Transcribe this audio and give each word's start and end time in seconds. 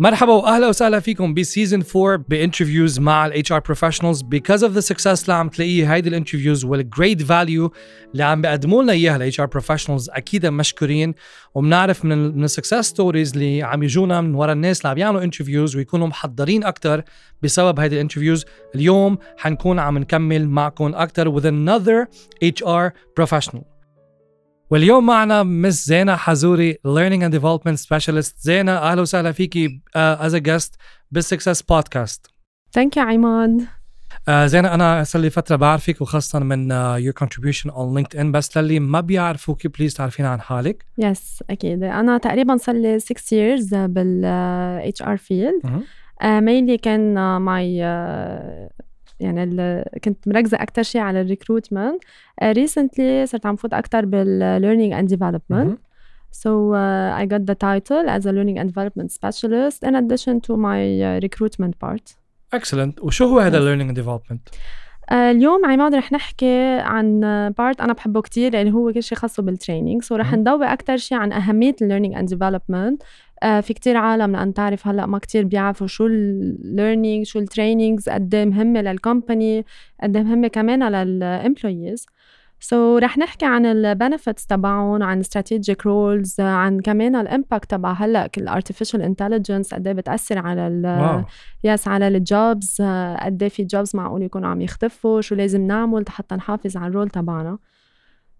مرحبا 0.00 0.32
وأهلا 0.32 0.68
وسهلا 0.68 1.00
فيكم 1.00 1.34
ب 1.34 1.41
season 1.41 1.84
4 1.96 2.16
ب 2.28 2.34
interviews 2.34 3.00
مع 3.00 3.26
ال 3.26 3.52
HR 3.52 3.60
professionals 3.60 4.22
because 4.22 4.64
of 4.64 4.72
the 4.72 4.80
success 4.80 5.22
اللي 5.22 5.34
عم 5.34 5.48
تلاقيه 5.48 5.94
هيدي 5.94 6.08
ال 6.08 6.13
interviews 6.13 6.64
وال 6.64 6.81
great 6.81 7.22
value 7.22 7.72
اللي 8.12 8.24
عم 8.24 8.42
بيقدموا 8.42 8.82
لنا 8.82 8.92
إياها 8.92 9.16
ال 9.16 9.40
HR 9.40 9.46
professionals 9.46 10.10
أكيد 10.10 10.46
مشكورين. 10.46 11.14
وبنعرف 11.54 12.04
من 12.04 12.36
من 12.36 12.44
ال 12.44 12.48
success 12.48 12.74
stories 12.74 13.32
اللي 13.32 13.62
عم 13.62 13.82
يجونا 13.82 14.20
من 14.20 14.34
ورا 14.34 14.52
الناس 14.52 14.80
اللي 14.80 14.88
عم 14.88 14.98
يعملوا 14.98 15.22
interviews 15.22 15.76
ويكونوا 15.76 16.06
محضرين 16.06 16.64
أكثر 16.64 17.02
بسبب 17.42 17.80
هيدي 17.80 17.94
ال 17.94 17.98
interviews. 17.98 18.44
اليوم 18.74 19.18
حنكون 19.36 19.78
عم 19.78 19.98
نكمل 19.98 20.48
معكم 20.48 20.94
أكثر 20.94 21.40
with 21.40 21.44
another 21.44 22.08
HR 22.44 22.92
professional. 23.20 23.75
واليوم 24.70 25.06
معنا 25.06 25.42
Miss 25.42 25.86
زينة 25.86 26.16
حزوري 26.16 26.74
Learning 26.74 27.22
and 27.22 27.32
Development 27.38 27.78
Specialist. 27.86 28.34
زينة 28.38 28.72
أهلا 28.72 29.00
وسهلا 29.02 29.32
فيكي 29.32 29.80
uh, 29.88 30.20
as 30.28 30.32
a 30.34 30.40
guest 30.40 30.70
بال 31.10 31.22
success 31.22 31.62
podcast 31.62 32.26
thank 32.72 32.96
you 32.96 33.02
عماد 33.02 33.60
uh, 33.60 34.30
زينة 34.44 34.74
أنا 34.74 35.04
صار 35.04 35.22
لي 35.22 35.30
فترة 35.30 35.56
بعرفك 35.56 36.00
وخاصة 36.00 36.38
من 36.38 36.68
uh, 36.72 37.00
your 37.00 37.24
contribution 37.24 37.70
on 37.70 37.98
LinkedIn 37.98 38.24
بس 38.26 38.58
للي 38.58 38.80
ما 38.80 39.00
بيعرفوك 39.00 39.66
please 39.66 39.94
تعرفينا 39.94 40.28
عن 40.28 40.40
حالك. 40.40 40.84
yes, 40.98 41.46
أكيد. 41.50 41.82
أنا 41.82 42.18
تقريبا 42.18 42.56
صار 42.56 42.74
لي 42.74 42.98
6 42.98 43.16
years 43.30 43.74
بال 43.74 44.92
HR 45.00 45.18
field. 45.18 45.70
mainly 46.24 46.78
كان 46.78 47.36
my 47.36 47.82
يعني 49.20 49.84
كنت 50.04 50.28
مركزة 50.28 50.62
أكتر 50.62 50.82
شيء 50.82 51.00
على 51.00 51.20
ال 51.20 51.27
recruitment 51.27 52.02
recently 52.42 53.26
صرت 53.26 53.46
عم 53.46 53.56
فوت 53.56 53.74
أكتر 53.74 54.04
بالlearning 54.04 54.94
and 54.94 55.16
development. 55.16 55.78
So 56.42 56.50
uh, 56.74 57.20
I 57.20 57.24
got 57.32 57.42
the 57.50 57.54
title 57.54 58.04
as 58.16 58.26
a 58.26 58.32
learning 58.36 58.58
and 58.58 58.68
development 58.72 59.10
specialist 59.18 59.78
in 59.88 59.94
addition 60.00 60.34
to 60.46 60.52
my 60.56 60.80
uh, 61.00 61.20
recruitment 61.26 61.74
part. 61.78 62.16
Excellent. 62.52 63.02
وشو 63.02 63.24
هو 63.24 63.40
هذا 63.40 63.58
learning 63.58 63.90
and 63.90 63.96
development؟ 63.96 64.40
Uh, 65.10 65.12
اليوم 65.12 65.66
عماد 65.66 65.94
رح 65.94 66.12
نحكي 66.12 66.78
عن 66.78 67.20
part 67.58 67.80
أنا 67.80 67.92
بحبه 67.92 68.20
كتير 68.20 68.60
اللي 68.60 68.72
هو 68.72 68.92
كل 68.92 69.02
شيء 69.02 69.18
خاصه 69.18 69.42
بال 69.42 69.54
training 69.54 70.02
so 70.02 70.16
رح 70.16 70.32
نضوي 70.32 70.66
أكثر 70.66 70.96
شيء 70.96 71.18
عن 71.18 71.32
أهمية 71.32 71.76
ال 71.82 71.86
learning 71.86 72.14
and 72.14 72.28
development 72.28 73.02
في 73.42 73.74
كتير 73.74 73.96
عالم 73.96 74.32
لأن 74.32 74.54
تعرف 74.54 74.88
هلأ 74.88 75.06
ما 75.06 75.18
كتير 75.18 75.44
بيعرفوا 75.44 75.86
شو 75.86 76.06
ال 76.06 76.19
learning 76.19 77.26
شو 77.26 77.38
ال 77.38 77.45
trainings 77.45 78.08
قد 78.08 78.34
إيه 78.34 78.44
مهمه 78.44 78.80
لل 78.80 78.99
company 78.99 79.64
قد 80.02 80.16
إيه 80.16 80.22
مهمه 80.22 80.48
كمان 80.48 80.88
لل 80.92 81.13
employees 81.13 82.06
so, 82.60 83.02
رح 83.02 83.18
نحكي 83.18 83.46
عن 83.46 83.66
ال 83.66 83.75
benefits 83.75 84.46
تبعهم 84.46 85.02
عن 85.02 85.20
strategic 85.20 85.86
roles 85.86 86.40
عن 86.40 86.80
كمان 86.80 87.16
ال 87.16 87.24
impact 87.24 87.70
تبع 87.70 87.92
هلأ 87.92 88.30
ال 88.38 88.44
artificial 88.44 89.02
intelligence 89.02 89.74
قد 89.74 89.86
إيه 89.86 89.94
بتأثر 89.94 90.38
على 90.38 90.66
ال 90.66 91.24
yes 91.64 91.88
على 91.88 92.08
ال 92.08 92.23
jobs 92.23 92.82
قد 93.20 93.42
إيه 93.42 93.48
في 93.48 93.64
jobs 93.64 93.96
معقول 93.96 94.22
يكونوا 94.22 94.48
عم 94.48 94.60
يختفوا 94.60 95.20
شو 95.20 95.34
لازم 95.34 95.66
نعمل 95.66 96.04
حتى 96.08 96.34
نحافظ 96.34 96.76
على 96.76 96.86
ال 96.86 96.91
role 96.91 97.10
تبعنا. 97.10 97.58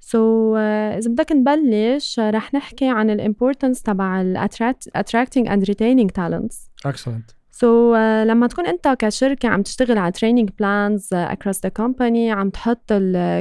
so, 0.06 0.56
uh, 0.56 0.96
إذا 0.96 1.10
بدك 1.10 1.32
نبلش 1.32 2.20
رح 2.20 2.54
نحكي 2.54 2.88
عن 2.88 3.10
ال 3.10 3.17
importance 3.17 3.82
تبع 3.82 4.20
ال 4.20 4.32
attracting 4.32 5.48
and 5.48 5.64
retaining 5.64 6.10
talents 6.10 6.70
excellent 6.86 7.30
so, 7.50 7.96
uh, 7.96 8.28
لما 8.28 8.46
تكون 8.46 8.66
أنت 8.66 8.88
كشركة 8.98 9.48
عم 9.48 9.62
تشتغل 9.62 9.98
على 9.98 10.12
training 10.12 10.50
plans 10.58 11.08
across 11.14 11.62
the 11.62 11.68
company 11.68 12.30
عم 12.30 12.50
تحط 12.50 12.92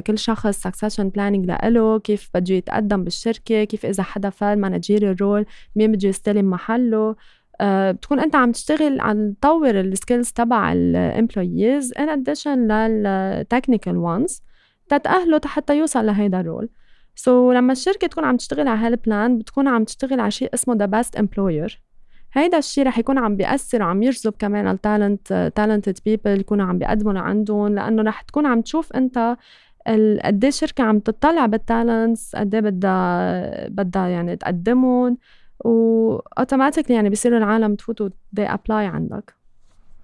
كل 0.07 0.17
شخص 0.17 0.61
succession 0.61 1.09
planning 1.09 1.45
لإله 1.45 1.99
كيف 1.99 2.29
بده 2.33 2.55
يتقدم 2.55 3.03
بالشركة 3.03 3.63
كيف 3.63 3.85
إذا 3.85 4.03
حدا 4.03 4.29
فل 4.29 4.61
managerial 4.61 5.11
role 5.11 5.45
مين 5.75 5.91
بده 5.91 6.09
يستلم 6.09 6.49
محله. 6.49 7.15
بتكون 7.63 8.19
أنت 8.19 8.35
عم 8.35 8.51
تشتغل 8.51 8.99
عم 8.99 9.33
تطور 9.33 9.79
ال 9.79 9.87
skills 9.87 10.31
تبع 10.31 10.73
ال 10.73 10.85
employees 10.85 11.93
in 11.99 12.09
addition 12.09 12.67
لل 12.67 12.91
technical 12.91 13.97
ones 13.97 14.41
تتأهلوا 14.89 15.39
حتى 15.45 15.77
يوصل 15.77 16.05
لهيدا 16.05 16.39
ال 16.39 16.44
role. 16.44 16.69
so, 17.15 17.55
لما 17.55 17.71
الشركة 17.71 18.07
تكون 18.07 18.25
عم 18.25 18.37
تشتغل 18.37 18.67
على 18.67 18.79
هال 18.79 18.99
plan 18.99 19.37
بتكون 19.37 19.67
عم 19.67 19.83
تشتغل 19.83 20.19
على 20.19 20.31
شيء 20.31 20.53
اسمه 20.53 20.75
the 20.75 20.85
best 20.85 21.15
employer 21.15 21.81
هيدا 22.33 22.57
الشيء 22.57 22.87
رح 22.87 22.97
يكون 22.97 23.17
عم 23.17 23.35
بيأثر 23.35 23.83
وعم 23.83 24.03
يجذب 24.03 24.33
كمان 24.39 24.67
ال 24.67 24.79
talent 24.79 25.51
talented 25.55 25.99
people 26.05 26.39
يكونوا 26.39 26.65
عم 26.65 26.77
بيقدموا 26.77 27.13
لعندهم 27.13 27.75
لأنه 27.75 28.01
رح 28.03 28.21
تكون 28.21 28.45
عم 28.45 28.61
تشوف 28.61 28.93
أنت 28.93 29.37
قد 30.23 30.43
إيه 30.43 30.49
الشركة 30.49 30.83
عم 30.83 30.99
تطلع 30.99 31.45
بال 31.45 31.65
talents 31.65 32.35
قد 32.35 32.55
إيه 32.55 32.61
بدها 32.61 33.67
بدها 33.67 34.07
يعني 34.07 34.35
تقدمهم 34.35 35.17
و 35.59 35.69
automatically 35.69 36.95
يعني 36.95 37.09
بيصيروا 37.09 37.37
العالم 37.37 37.75
تفوتوا 37.75 38.09
they 38.39 38.47
apply 38.47 38.71
عندك. 38.71 39.33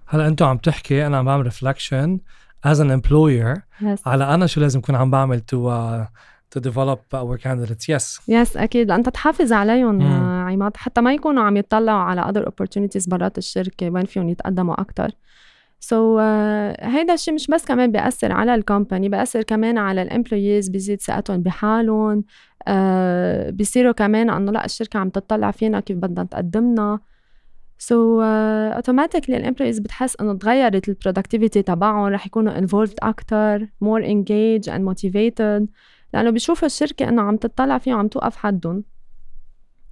هلا 0.06 0.28
أنتم 0.28 0.46
عم 0.46 0.56
تحكي 0.56 1.06
أنا 1.06 1.18
عم 1.18 1.24
بعمل 1.24 1.44
reflection 1.44 2.18
as 2.66 2.78
an 2.78 2.90
employer 3.00 3.56
yes. 3.80 4.06
على 4.06 4.34
أنا 4.34 4.46
شو 4.46 4.60
لازم 4.60 4.78
اكون 4.78 4.94
عم 4.94 5.10
بعمل 5.10 5.42
to 5.54 5.56
uh, 5.56 6.06
to 6.54 6.60
develop 6.60 7.00
our 7.14 7.38
candidates. 7.38 7.86
Yes. 7.88 8.20
yes 8.28 8.56
أكيد. 8.56 8.88
لانت 8.88 9.08
تحافظ 9.08 9.52
عليهم 9.52 10.02
عماد. 10.42 10.76
حتى 10.76 11.00
ما 11.00 11.14
يكونوا 11.14 11.42
عم 11.42 11.56
يطلعوا 11.56 12.00
على 12.00 12.22
other 12.22 12.46
opportunities 12.46 13.08
برات 13.08 13.38
الشركة 13.38 13.90
وين 13.90 14.04
فيهم 14.04 14.28
يتقدموا 14.28 14.80
أكثر 14.80 15.10
so, 15.80 16.20
uh, 16.20 16.84
هيدا 16.84 17.14
الشيء 17.14 17.34
مش 17.34 17.46
بس 17.46 17.64
كمان 17.64 17.92
بيأثر 17.92 18.32
على 18.32 18.54
ال 18.54 18.61
company 18.61 19.08
بيأثر 19.08 19.42
كمان 19.42 19.78
على 19.78 20.02
ال 20.02 20.09
employees 20.09 20.68
بيزيد 20.68 21.00
ثقتهم 21.00 21.42
بحالهم. 21.42 22.24
uh, 22.68 22.72
بيصيروا 23.50 23.92
كمان 23.92 24.30
إنه 24.30 24.52
لا 24.52 24.64
الشركة 24.64 24.98
عم 24.98 25.08
تطلع 25.08 25.50
فينا 25.50 25.80
كيف 25.80 25.96
بدنا 25.96 26.24
تقدمنا 26.24 27.00
so 27.82 28.22
automatically 28.22 29.36
ال 29.36 29.40
employees 29.40 29.78
بتحس 29.78 30.16
إنه 30.20 30.34
تغيرت 30.34 30.88
ال 30.88 30.94
productivity 30.94 31.62
تبعهم 31.62 32.06
رح 32.06 32.26
يكونوا 32.26 32.58
involved 32.58 32.94
أكثر 33.02 33.66
more 33.80 34.04
engaged 34.04 34.68
and 34.68 34.84
motivated 34.84 35.68
لأنه 36.14 36.30
بيشوفوا 36.30 36.66
الشركة 36.66 37.08
إنه 37.08 37.22
عم 37.22 37.36
تطلع 37.36 37.78
فيهم 37.78 37.98
عم 37.98 38.08
توقف 38.08 38.36
حدهم. 38.36 38.84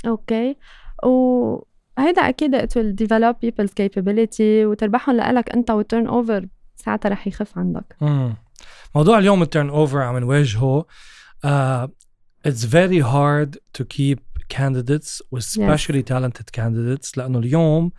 okay 0.07 0.57
وهيدا 1.03 2.29
أكيد 2.29 2.57
it 2.57 2.71
will 2.71 3.05
develop 3.05 3.37
people's 3.47 3.73
capability 3.83 4.41
وتربحهم 4.41 5.17
لإلك 5.17 5.51
أنت 5.51 5.71
وال 5.71 6.07
turnover 6.07 6.47
ساعتها 6.77 7.09
رح 7.09 7.27
يخف 7.27 7.59
عندك. 7.59 7.97
موضوع 8.95 9.19
اليوم 9.19 9.43
ال 9.43 9.71
turnover 9.71 9.99
عم 9.99 10.19
نواجهه. 10.19 10.85
uh, 11.47 11.89
it's 12.49 12.65
very 12.65 13.01
hard 13.01 13.59
to 13.79 13.85
keep 13.85 14.30
candidates 14.57 15.23
especially 15.37 16.03
yes. 16.03 16.09
talented 16.13 16.53
candidates. 16.53 17.19
لأنه 17.19 17.39
اليوم 17.39 17.93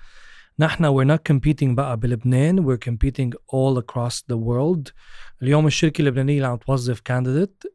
نحن 0.60 0.86
we're 0.86 1.18
not 1.18 1.34
competing 1.34 1.76
بقى 1.76 1.98
بلبنان. 1.98 2.66
We're 2.66 2.90
competing 2.90 3.32
all 3.54 3.82
across 3.82 4.22
the 4.32 4.38
world. 4.38 4.92
اليوم 5.42 5.68
الشركة 5.68 6.02
اللبنانية 6.02 6.36
اللي 6.36 6.48
عم 6.48 6.58
توظف 6.58 7.02
candidate 7.12 7.68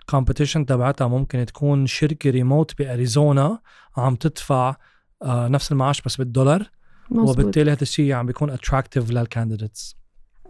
ال 0.00 0.05
competition 0.05 0.66
تبعتها 0.66 1.08
ممكن 1.08 1.46
تكون 1.46 1.86
شركة 1.86 2.30
ريموت 2.30 2.78
بأريزونا 2.78 3.58
عم 3.96 4.16
تدفع 4.16 4.72
uh, 4.72 5.26
نفس 5.26 5.72
المعاش 5.72 6.02
بس 6.02 6.16
بالدولار. 6.16 6.70
مزبوط. 7.10 7.38
وبالتالي 7.38 7.72
هذا 7.72 7.82
الشيء 7.82 8.12
عم 8.12 8.26
بيكون 8.26 8.50
attractive 8.50 9.10
لل 9.10 9.24
candidates 9.24 9.96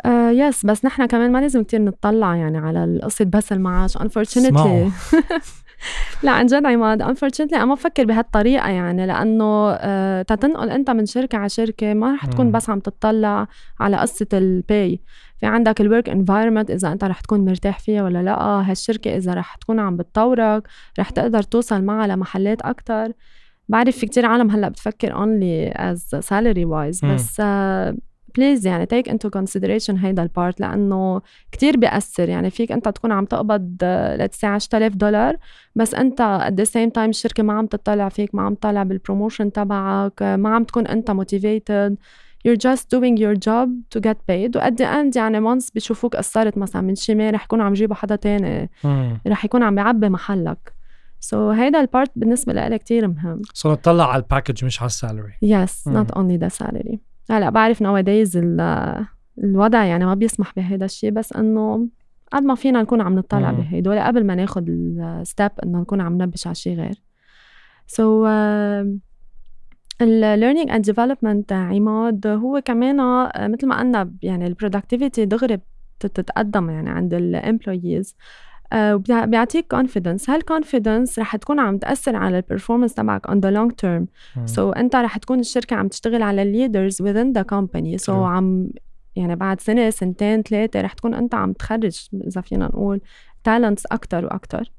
آه 0.04 0.30
yes 0.30 0.66
بس 0.66 0.84
نحن 0.84 1.06
كمان 1.06 1.32
ما 1.32 1.38
لازم 1.38 1.62
كتير 1.62 1.82
نطلع 1.82 2.36
يعني 2.36 2.58
على 2.58 2.84
القصة 2.84 3.24
بس 3.24 3.52
المعاش. 3.52 3.98
Unfortunately. 3.98 4.90
لا 6.22 6.30
عن 6.30 6.46
جد 6.46 6.66
عماد 6.66 7.02
unfortunately 7.02 7.54
أنا 7.54 7.64
ما 7.64 7.74
بفكر 7.74 8.04
بهالطريقة 8.04 8.68
يعني 8.68 9.06
لأنه 9.06 9.70
آه 9.72 10.22
تتنقل 10.22 10.70
أنت 10.70 10.91
من 10.91 11.06
شركة 11.06 11.38
على 11.38 11.48
شركة 11.48 11.94
ما 11.94 12.15
رح 12.15 12.27
تكون 12.27 12.53
بس 12.53 12.71
عم 12.71 12.80
تطلع 12.80 13.47
على 13.80 13.97
قصة 13.97 14.27
ال 14.32 14.49
pay 14.49 15.00
في 15.41 15.47
عندك 15.47 15.80
ال 15.80 15.86
work 15.86 16.09
environment 16.09 16.71
إذا 16.71 16.92
أنت 16.92 17.04
رح 17.04 17.21
تكون 17.21 17.44
مرتاح 17.44 17.78
فيها 17.78 18.03
ولا 18.03 18.22
لأ 18.22 18.41
هالشركة 18.41 19.16
إذا 19.16 19.34
رح 19.34 19.56
تكون 19.56 19.78
عم 19.78 19.97
بتطورك 19.97 20.62
رح 20.98 21.10
تقدر 21.10 21.42
توصل 21.42 21.82
معها 21.82 22.06
لمحلات 22.06 22.62
أكتر. 22.62 23.12
بعرف 23.68 23.97
في 23.97 24.06
كتير 24.06 24.27
عالم 24.27 24.50
هلأ 24.50 24.68
بتفكر 24.68 25.15
only 25.15 25.72
as 25.74 26.21
salary 26.28 26.65
wise 26.66 27.04
بس 27.04 27.41
uh, 27.41 27.94
please 28.36 28.66
يعني 28.66 28.86
take 28.86 29.09
into 29.09 29.30
consideration 29.30 29.97
هيدا 29.97 30.22
ال 30.22 30.30
part 30.30 30.60
لأنه 30.60 31.22
كتير 31.53 31.77
بيأثر. 31.77 32.28
يعني 32.28 32.50
فيك 32.50 32.72
أنت 32.72 32.88
تكون 32.88 33.12
عم 33.12 33.24
تقبض 33.24 33.77
let's 34.18 34.44
10000 34.44 34.94
دولار 34.94 35.36
بس 35.74 35.94
أنت 35.94 36.21
at 36.21 36.53
the 36.53 36.65
same 36.65 36.91
time 36.91 37.10
الشركة 37.10 37.42
ما 37.42 37.53
عم 37.53 37.66
تطلع 37.66 38.09
فيك 38.09 38.34
ما 38.34 38.42
عم 38.42 38.54
تطلع 38.54 38.82
بال 38.82 38.95
promotion 38.95 39.53
تبعك 39.53 40.22
ما 40.22 40.48
عم 40.48 40.65
تكون 40.65 40.86
أنت 40.86 41.10
motivated 41.10 41.97
you're 42.48 42.60
just 42.71 42.84
doing 42.94 43.16
your 43.16 43.34
job 43.48 43.68
to 43.94 44.00
get 44.00 44.16
paid. 44.30 44.56
و 44.56 44.60
at 44.60 44.72
the 44.72 44.84
end 44.84 45.16
يعني 45.16 45.41
once 45.41 45.71
بيشوفوك 45.74 46.16
قصرت 46.16 46.59
مثلا 46.59 46.82
من 46.82 46.94
شي 46.94 47.30
رح 47.30 47.44
يكونوا 47.44 47.65
عم 47.65 47.72
يجيبوا 47.72 47.97
حدا 47.97 48.16
تاني. 48.16 48.71
رح 49.27 49.44
يكون 49.44 49.62
عم 49.62 49.78
يعبي 49.78 50.09
محلك. 50.09 50.72
so, 51.21 51.56
هيدا 51.56 51.80
ال 51.80 51.86
part 51.86 52.10
بالنسبة 52.16 52.53
لإلي 52.53 52.78
كتير 52.78 53.09
مهم. 53.09 53.42
so, 53.54 53.72
نطلع 53.72 54.12
على 54.12 54.22
ال 54.22 54.28
package 54.28 54.65
مش 54.65 54.80
على 54.80 54.86
ال 54.86 54.93
salary 54.93 55.32
yes 55.42 55.88
not 55.88 56.15
only 56.16 56.38
the 56.44 56.62
salary. 56.62 56.97
هلا 57.30 57.50
بعرف 57.50 57.82
nowadays 57.82 58.36
الوضع 59.38 59.84
يعني 59.84 60.06
ما 60.06 60.15
بيسمح 60.15 60.53
بهيدا 60.56 60.84
الشيء 60.84 61.10
بس 61.10 61.32
إنه 61.32 61.88
قد 62.32 62.42
ما 62.42 62.54
فينا 62.54 62.82
نكون 62.82 63.00
عم 63.00 63.15
نطلع 63.18 63.50
بهيدول 63.50 63.98
قبل 63.98 64.27
ما 64.27 64.34
ناخد 64.34 64.68
ال 64.68 64.85
step 64.85 65.50
إنه 65.65 65.80
نكون 65.80 66.00
عم 66.00 66.22
نبش 66.22 66.47
على 66.47 66.54
شيء 66.54 66.77
غير. 66.77 67.03
so, 67.86 68.28
uh, 68.28 69.10
ال 70.03 70.10
learning 70.10 70.71
and 70.71 70.84
development 70.84 71.53
عماد 71.53 72.27
هو 72.27 72.62
كمان 72.65 73.00
آه، 73.00 73.47
مثل 73.48 73.66
ما 73.66 73.78
قلنا 73.78 74.15
يعني 74.22 74.47
ال 74.47 74.53
productivity 74.53 75.24
دغري 75.24 75.59
بتتقدم 76.00 76.71
يعني 76.71 76.91
عند 76.91 77.15
ال 77.15 77.25
employees 77.25 78.16
بيعطيك 79.08 79.66
confidence 79.71 80.30
هال 80.30 80.45
confidence 80.45 81.18
رح 81.18 81.36
تكون 81.36 81.60
عم 81.60 81.78
تأثر 81.78 82.16
على 82.16 82.36
ال 82.36 82.41
performance 82.41 82.94
تبعك 82.94 83.26
on 83.27 83.41
the 83.41 83.50
long 83.50 83.72
term 83.72 84.06
so 84.44 84.71
أنت 84.70 84.96
رح 84.96 85.18
تكون 85.18 85.40
الشركة 85.40 85.76
عم 85.76 85.88
تشتغل 85.88 86.22
على 86.22 86.42
ال 86.42 86.50
leaders 86.50 87.03
within 87.02 87.32
the 87.34 87.42
company 87.42 87.98
so 87.98 88.24
عم 88.24 88.70
يعني 89.16 89.36
بعد 89.36 89.60
سنة 89.60 89.90
سنتين 89.90 90.42
ثلاثة 90.42 90.80
رح 90.80 90.92
تكون 90.92 91.14
أنت 91.14 91.34
عم 91.34 91.52
تخرج 91.52 92.08
إذا 92.26 92.40
فينا 92.40 92.66
نقول 92.66 93.00
talents 93.44 93.86
أكثر 93.86 94.24
وأكثر 94.24 94.72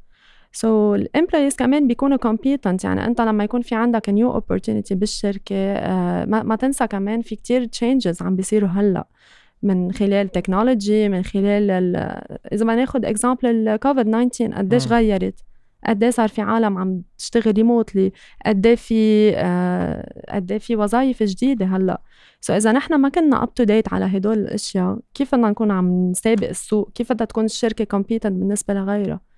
so, 0.51 0.99
ال 0.99 1.05
employees 1.05 1.55
كمان 1.55 1.87
بيكونوا 1.87 2.17
competent 2.17 2.83
يعني 2.83 3.05
أنت 3.05 3.21
لما 3.21 3.43
يكون 3.43 3.61
في 3.61 3.75
عندك 3.75 4.09
new 4.09 4.33
opportunity 4.33 4.95
بالشركة 4.95 5.75
uh, 5.75 6.27
ما, 6.27 6.43
ما 6.43 6.55
تنسى 6.55 6.87
كمان 6.87 7.21
في 7.21 7.35
كتير 7.35 7.65
changes 7.65 8.21
عم 8.21 8.35
بيصيروا 8.35 8.69
هلأ. 8.69 9.07
من 9.63 9.91
خلال 9.91 10.31
technology 10.31 11.09
من 11.09 11.23
خلال 11.23 11.71
إذا 12.53 12.65
ما 12.65 12.75
ناخذ 12.75 13.05
example 13.05 13.67
الكوفيد 13.67 14.29
19 14.29 14.53
قديش 14.53 14.87
غيرت؟ 14.87 15.39
قد 15.87 16.05
صار 16.05 16.29
في 16.29 16.41
عالم 16.41 16.77
عم 16.77 17.01
تشتغل 17.17 17.53
remotely 17.55 18.11
قد 18.45 18.75
في 18.75 19.31
آه، 19.35 20.23
قد 20.29 20.57
في 20.57 20.75
وظائف 20.75 21.23
جديدة 21.23 21.65
هلأ؟ 21.65 22.01
so 22.41 22.55
إذا 22.55 22.71
نحن 22.71 22.95
ما 22.95 23.09
كنا 23.09 23.43
up 23.43 23.53
to 23.53 23.63
date 23.63 23.93
على 23.93 24.05
هدول 24.05 24.37
الأشياء 24.37 24.99
كيف 25.13 25.35
بدنا 25.35 25.49
نكون 25.49 25.71
عم 25.71 26.11
نسابق 26.11 26.47
السوق؟ 26.47 26.91
كيف 26.95 27.11
بدها 27.13 27.25
تكون 27.25 27.45
الشركة 27.45 27.83
competent 27.83 28.33
بالنسبة 28.33 28.73
لغيرها؟ 28.73 29.30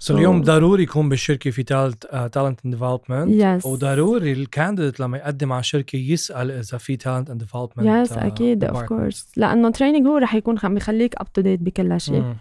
so 0.00 0.16
اليوم 0.16 0.42
ضروري 0.42 0.82
يكون 0.82 1.08
بالشركة 1.08 1.50
في 1.50 1.62
talent 1.62 2.36
and 2.36 2.56
development 2.64 3.66
وضروري 3.66 4.32
ال 4.32 4.39
candidate 4.39 5.00
لما 5.00 5.18
يقدم 5.18 5.52
على 5.52 5.62
شركه 5.62 5.96
يسأل 5.96 6.50
إذا 6.50 6.78
في 6.78 6.96
talent 6.96 7.30
and 7.30 7.40
development 7.40 8.10
yes 8.10 8.12
أكيد 8.12 8.64
of 8.64 8.82
course 8.82 9.32
لأنه 9.36 9.70
training 9.70 10.06
هو 10.06 10.16
رح 10.16 10.34
يكون 10.34 10.56
عم 10.62 10.76
يخليك 10.76 11.14
up 11.16 11.32
to 11.32 11.40
date 11.40 11.60
بكل 11.60 12.00
شيء. 12.00 12.34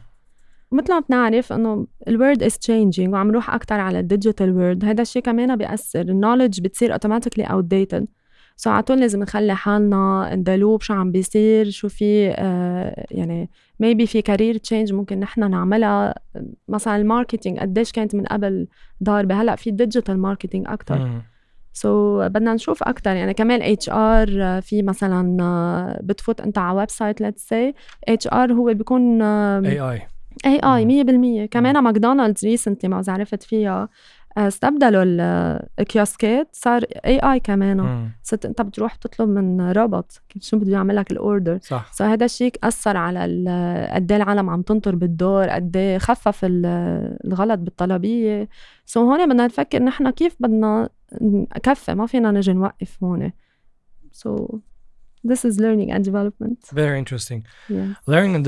مثل 0.72 0.94
ما 0.94 1.00
بنعرف 1.10 1.54
إنه 1.54 1.88
ال 2.08 2.14
world 2.14 2.44
is 2.44 2.58
changing 2.58 3.14
وعم 3.14 3.28
نروح 3.28 3.54
أكثر 3.54 3.80
على 3.80 4.00
ال 4.00 4.06
digital 4.06 4.52
world 4.52 4.86
هذا 4.86 5.02
الشيء 5.02 5.22
كمان 5.22 5.56
بيأثر. 5.56 6.02
ال 6.02 6.08
knowledge 6.08 6.62
بتصير 6.62 6.94
automatically 6.94 7.44
outdated 7.44 8.08
so 8.60 8.70
على 8.70 8.84
طول 8.84 9.00
لازم 9.00 9.20
نخلي 9.20 9.56
حالنا 9.56 10.36
نdevelop 10.36 10.82
شو 10.82 10.94
عم 10.94 11.12
بيصير 11.12 11.70
شو 11.70 11.90
في 11.90 12.36
آه 12.38 13.06
يعني 13.12 13.50
ميبي 13.80 14.08
في 14.08 14.22
كارير 14.22 14.58
تشينج 14.58 14.94
ممكن 14.94 15.20
نحن 15.20 15.52
نعملها. 15.52 16.16
مثلا 16.68 16.96
الماركتينج 16.96 17.60
قديش 17.60 17.92
كانت 17.92 18.16
من 18.16 18.26
قبل 18.26 18.68
ضاربة 19.04 19.42
هلأ 19.42 19.56
في 19.56 19.72
ديجيتال 19.72 20.20
ماركتينج 20.20 20.66
أكثر 20.68 21.22
سو 21.74 22.24
so, 22.24 22.28
بدنا 22.28 22.54
نشوف 22.54 22.84
أكثر 22.84 23.16
يعني 23.16 23.34
كمان 23.34 23.62
اتش 23.62 23.90
ار 23.90 24.62
في 24.62 24.84
مثلا 24.84 25.44
آه، 25.44 26.00
بتفوت 26.04 26.42
أنت 26.42 26.58
على 26.58 26.78
ويب 26.78 26.90
سايت 26.90 27.22
ليتس 27.22 27.48
سي 27.48 27.74
اتش 28.08 28.28
ار 28.28 28.54
هو 28.54 28.74
بيكون 28.74 29.22
اي 29.22 29.82
اي 29.82 30.02
اي 30.46 30.60
اي 30.64 31.46
100% 31.46 31.50
كمان 31.50 31.84
ماكدونالدز 31.84 32.46
ريسنتلي 32.46 32.90
ما 32.90 33.04
عرفت 33.08 33.44
فيها. 33.44 33.90
استبدلوا 34.38 35.04
الكيوسكات 35.80 36.50
صار 36.54 36.84
اي 37.06 37.20
اي 37.20 37.40
كمان. 37.40 38.10
صرت 38.24 38.46
انت 38.46 38.62
بتروح 38.62 38.96
تطلب 38.96 39.30
من 39.30 39.72
روبوت 39.72 40.12
شو 40.40 40.58
بده 40.58 40.72
يعمل 40.72 40.96
لك 40.96 41.12
ال 41.12 41.20
order 41.20 41.60
صح. 41.62 41.94
so 41.94 42.04
هذا 42.04 42.26
الشيء 42.26 42.54
أثر 42.64 42.98
على 42.98 43.22
قد 43.94 44.12
إيه 44.12 44.22
العالم 44.22 44.50
عم 44.50 44.62
تنطر 44.62 44.96
بالدور 44.96 45.50
قد 45.50 45.78
إيه 45.78 45.98
خفف 45.98 46.40
الغلط 46.44 47.60
بالطلبية. 47.60 48.50
so 48.86 49.00
هون 49.00 49.30
بدنا 49.30 49.46
نفكر 49.46 49.84
نحن 49.84 50.10
كيف 50.10 50.36
بدنا 50.40 50.90
نكفي 51.22 51.96
ما 51.96 52.06
فينا 52.06 52.32
نجي 52.32 52.54
نوقف 52.54 53.04
هون. 53.04 53.32
so 54.12 54.60
this 55.28 55.40
is 55.50 55.58
learning 55.60 55.92
and 55.92 56.04
development. 56.10 56.60
Very 56.74 56.98
interesting. 57.04 57.42
Yeah. 57.70 58.12
learning 58.12 58.36
and 58.36 58.44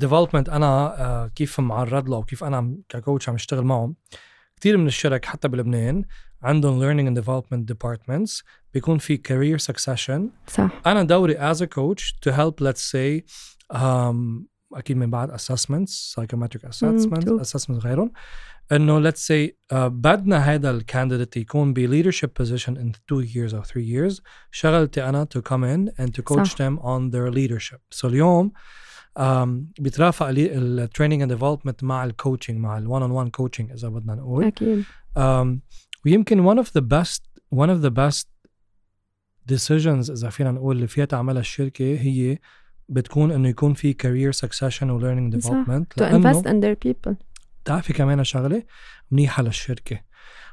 development 0.00 0.48
أنا 0.52 0.94
uh, 0.96 1.32
كيف 1.32 1.60
معرض 1.60 2.08
له 2.08 2.16
وكيف 2.16 2.44
أنا 2.44 2.74
ك 2.88 2.95
coach 2.95 3.28
عم 3.28 3.34
أشتغل 3.34 3.64
معه. 3.64 3.92
كثير 4.60 4.76
من 4.76 4.86
الشرك 4.86 5.24
حتى 5.24 5.48
بلبنان 5.48 6.04
عندهم 6.42 6.80
learning 6.80 7.08
and 7.08 7.24
development 7.24 7.74
departments 7.74 8.42
بيكون 8.74 8.98
في 8.98 9.16
career 9.16 9.72
succession 9.72 10.50
صح 10.50 10.70
أنا 10.86 11.02
دوري 11.02 11.52
as 11.52 11.56
a 11.56 11.66
coach 11.66 12.14
to 12.26 12.32
help 12.32 12.60
let's 12.60 12.82
say 12.82 13.22
um, 13.76 14.46
أكيد 14.74 14.96
من 14.96 15.10
بعد 15.10 15.30
assessments 15.38 15.90
psychometric 16.14 16.64
assessments 16.64 17.24
mm, 17.24 17.40
assessments 17.40 17.84
غيرهم 17.84 18.12
انه 18.72 19.10
let's 19.10 19.20
say 19.20 19.50
uh, 19.72 19.76
بدنا 19.76 20.36
هذا 20.36 20.70
ال 20.70 20.77
candidate 20.77 21.36
يكون 21.36 21.72
ب 21.72 21.86
leadership 21.86 22.28
position 22.42 22.76
in 22.76 22.92
two 23.08 23.20
years 23.20 23.52
or 23.54 23.64
three 23.64 23.84
years 23.84 24.22
شغلتي 24.50 25.08
أنا 25.08 25.28
to 25.34 25.40
come 25.40 25.64
in 25.64 26.02
and 26.02 26.10
to 26.14 26.22
coach 26.22 26.48
صح. 26.48 26.56
them 26.56 26.78
on 26.78 27.10
their 27.10 27.30
leadership 27.30 27.80
so 27.94 28.04
اليوم 28.04 28.52
بيترافق 29.80 30.26
التريننج 30.28 31.22
اند 31.22 31.32
ديفلوبمنت 31.32 31.84
مع 31.84 32.04
الكوتشنج 32.04 32.58
مع 32.58 32.78
الون 32.78 33.02
اون 33.02 33.10
وان 33.10 33.30
كوتشنج 33.30 33.70
إذا 33.70 33.88
بدنا 33.88 34.14
نقول. 34.14 34.44
أكيد. 34.44 34.84
ويمكن 36.06 36.54
one 36.54 36.64
of 36.64 36.68
the 36.68 36.82
best 36.82 37.22
one 37.54 37.68
of 37.68 37.84
the 37.84 37.90
best 37.90 38.26
decisions 39.52 40.10
إذا 40.10 40.28
فينا 40.30 40.50
نقول 40.50 40.76
اللي 40.76 40.86
فيها 40.86 41.04
تعملها 41.04 41.40
الشركة 41.40 41.84
هي 41.84 42.38
بتكون 42.88 43.32
إنه 43.32 43.48
يكون 43.48 43.74
في 43.74 43.92
career 43.92 44.36
succession 44.36 44.82
و 44.82 45.00
learning 45.00 45.34
development. 45.36 45.84
To 46.00 46.04
invest 46.04 46.46
in 46.46 46.60
their 46.60 46.76
people. 46.86 47.14
بتعرفي 47.62 47.92
كمان 47.92 48.24
شغلة؟ 48.24 48.62
منيحة 49.10 49.42
للشركة. 49.42 50.00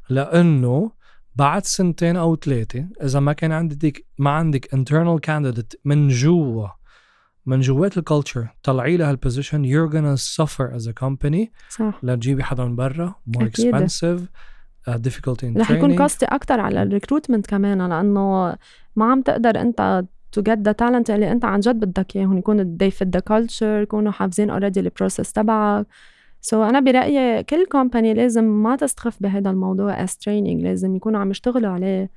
لأنه 0.09 0.91
بعد 1.35 1.65
سنتين 1.65 2.15
أو 2.15 2.35
ثلاثة 2.35 2.87
إذا 3.03 3.19
ما 3.19 3.33
كان 3.33 3.51
عندك 3.51 4.05
ما 4.17 4.29
عندك 4.29 4.75
internal 4.75 5.19
candidate 5.27 5.75
من 5.85 6.07
جوا 6.07 6.67
من 7.45 7.59
جوات 7.59 7.97
ال 7.97 8.04
culture 8.04 8.47
طلعي 8.63 8.97
لها 8.97 9.11
ال 9.11 9.17
position 9.17 9.63
you're 9.65 9.91
gonna 9.91 10.19
suffer 10.19 10.77
as 10.77 10.87
a 10.87 10.93
company. 11.03 11.47
صح. 11.69 11.99
لتجيبي 12.03 12.43
حدا 12.43 12.65
من 12.65 12.75
برا 12.75 13.15
more 13.37 13.43
أكيد. 13.43 13.75
expensive 13.75 14.19
uh, 14.89 14.93
difficulty 14.93 15.43
in 15.43 15.57
رح 15.57 15.71
يكون 15.71 15.97
costy 15.97 16.25
أكثر 16.25 16.59
على 16.59 16.83
ال 16.83 16.89
recruitment 16.89 17.47
كمان 17.47 17.89
لأنه 17.89 18.55
ما 18.95 19.05
عم 19.11 19.21
تقدر 19.21 19.61
أنت 19.61 20.03
to 20.31 20.41
get 20.41 20.59
the 20.59 20.71
talent 20.71 21.09
اللي 21.09 21.31
أنت 21.31 21.45
عن 21.45 21.59
جد 21.59 21.85
بدك 21.85 22.15
اياهم 22.15 22.37
يكون 22.37 22.77
they 22.77 22.91
fit 22.91 23.07
the 23.17 23.21
culture 23.33 23.63
يكونوا 23.63 24.11
حافظين 24.11 24.49
already 24.49 24.79
ال 24.79 24.86
process 24.86 25.31
تبعك. 25.31 25.85
so 26.41 26.69
أنا 26.69 26.79
برأيي 26.79 27.43
كل 27.43 27.65
company 27.65 28.13
لازم 28.13 28.43
ما 28.43 28.75
تستخف 28.75 29.17
بهذا 29.21 29.49
الموضوع 29.49 30.05
as 30.05 30.09
training 30.09 30.63
لازم 30.63 30.95
يكونوا 30.95 31.19
عم 31.19 31.31
يشتغلوا 31.31 31.71
عليه. 31.71 32.11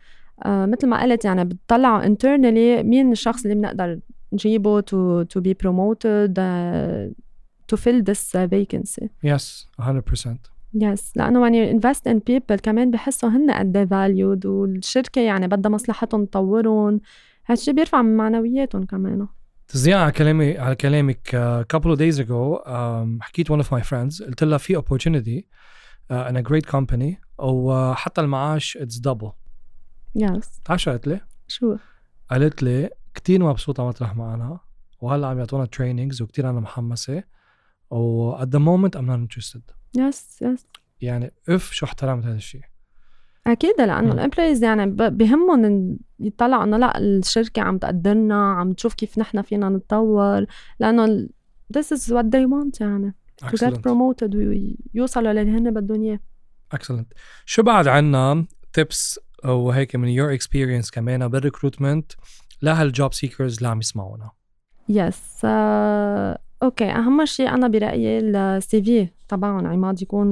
uh, 0.45 0.47
مثل 0.47 0.87
ما 0.89 1.03
قلت 1.03 1.25
يعني 1.25 1.45
بتطلعوا 1.45 2.03
internally 2.03 2.85
مين 2.85 3.13
الشخص 3.13 3.43
اللي 3.43 3.55
بنقدر 3.55 3.99
نجيبه 4.35 4.81
to 4.81 5.25
to 5.25 5.41
be 5.41 5.55
promoted 5.55 6.39
uh, 6.39 7.15
to 7.69 7.77
fill 7.77 8.03
this 8.03 8.35
uh, 8.35 8.47
vacancy. 8.47 9.09
Yes, 9.23 9.67
100%. 9.79 10.55
Yes 10.75 11.13
لأنه 11.17 11.41
when 11.41 11.55
you 11.55 11.81
invest 11.81 12.07
in 12.07 12.21
people 12.21 12.57
كمان 12.57 12.91
بحسوا 12.91 13.29
هن 13.29 13.51
قد 13.51 13.77
إيه 13.77 13.87
valued 13.87 14.47
والشركة 14.47 15.21
يعني 15.21 15.49
بدها 15.49 15.71
مصلحتهم 15.73 16.25
تطورهم 16.25 17.01
هالشي 17.47 17.73
بيرفع 17.73 18.03
من 18.03 18.17
معنوياتهم 18.17 18.85
كمان 18.85 19.29
تزيان 19.69 19.99
على 19.99 20.13
كلامي 20.13 20.59
على 20.59 20.75
كلامك 20.75 21.29
uh, 21.29 21.77
couple 21.77 21.91
of 21.91 21.99
days 21.99 22.19
ago 22.19 22.63
um, 22.67 23.23
حكيت 23.23 23.53
one 23.53 23.61
of 23.61 23.67
my 23.67 23.83
friends 23.83 24.23
قلت 24.23 24.45
لها 24.45 24.59
في 24.59 24.79
opportunity 24.79 25.45
uh, 26.13 26.31
in 26.31 26.37
a 26.37 26.43
great 26.43 26.67
company 26.67 27.15
وحتى 27.39 28.21
المعاش 28.21 28.79
it's 28.79 28.99
double. 29.11 29.33
Yes. 30.19 30.61
بتعرف 30.61 30.83
شو 30.83 30.91
قالت 30.91 31.07
لي؟ 31.07 31.21
شو؟ 31.49 31.77
قالت 32.31 32.63
لي 32.63 32.91
كتير 33.15 33.45
مبسوطة 33.45 33.89
مطرح 33.89 34.17
معنا 34.17 34.61
وهلأ 35.01 35.27
عم 35.27 35.39
يعطونا 35.39 35.65
trainings 35.65 36.23
وكتير 36.23 36.51
أنا 36.51 36.61
محمسة 36.61 37.23
و 37.91 38.37
at 38.37 38.49
the 38.49 38.61
moment 38.61 38.97
I'm 38.97 39.07
not 39.07 39.19
interested. 39.19 39.63
yes 39.97 40.43
yes 40.43 40.67
يعني 41.01 41.33
اف 41.49 41.73
شو 41.73 41.87
احترمت 41.87 42.25
هذا 42.25 42.37
الشيء 42.37 42.63
أكيد 43.47 43.75
لأنه 43.79 44.13
ال 44.13 44.18
employees 44.18 44.65
يعني 44.65 44.87
بهمهم 44.91 45.99
يطلعوا 46.21 46.65
إنه 46.65 46.77
لأ 46.77 46.99
الشركة 46.99 47.63
عم 47.63 47.79
تقدرنا 47.79 48.53
عم 48.53 48.73
تشوف 48.73 48.95
كيف 48.95 49.19
نحن 49.19 49.43
فينا 49.43 49.69
نتطور 49.69 50.47
لأنه 50.81 51.29
this 51.79 51.97
is 51.97 52.01
what 52.01 52.25
they 52.25 52.47
want 52.47 52.81
يعني. 52.81 53.15
To 53.45 53.57
get 53.57 53.75
promoted 53.75 54.35
ويوصلوا 54.95 55.33
للي 55.33 55.51
هن 55.51 55.75
بدهم 55.75 56.03
اياه 56.03 56.21
excellent 56.73 57.13
شو 57.45 57.63
بعد 57.63 57.89
عنا 57.89 58.47
tips 58.73 59.21
وهيك 59.45 59.97
من 59.97 60.09
your 60.09 60.35
experience 60.35 60.91
كمان 60.91 61.29
بال 61.29 61.42
recruitment 61.42 62.13
لهال 62.63 62.88
job 62.88 63.13
seekers 63.13 63.57
اللي 63.57 63.69
عم 63.69 63.79
يسمعونا؟ 63.79 64.31
yes 64.89 65.39
uh, 65.39 66.39
okay. 66.63 66.91
أهم 66.91 67.25
شيء 67.25 67.49
أنا 67.49 67.69
برأيي 67.69 68.19
ال 68.19 68.83
CV 68.83 69.09
تبعهم 69.29 69.67
عماد 69.67 70.03
يكون 70.03 70.29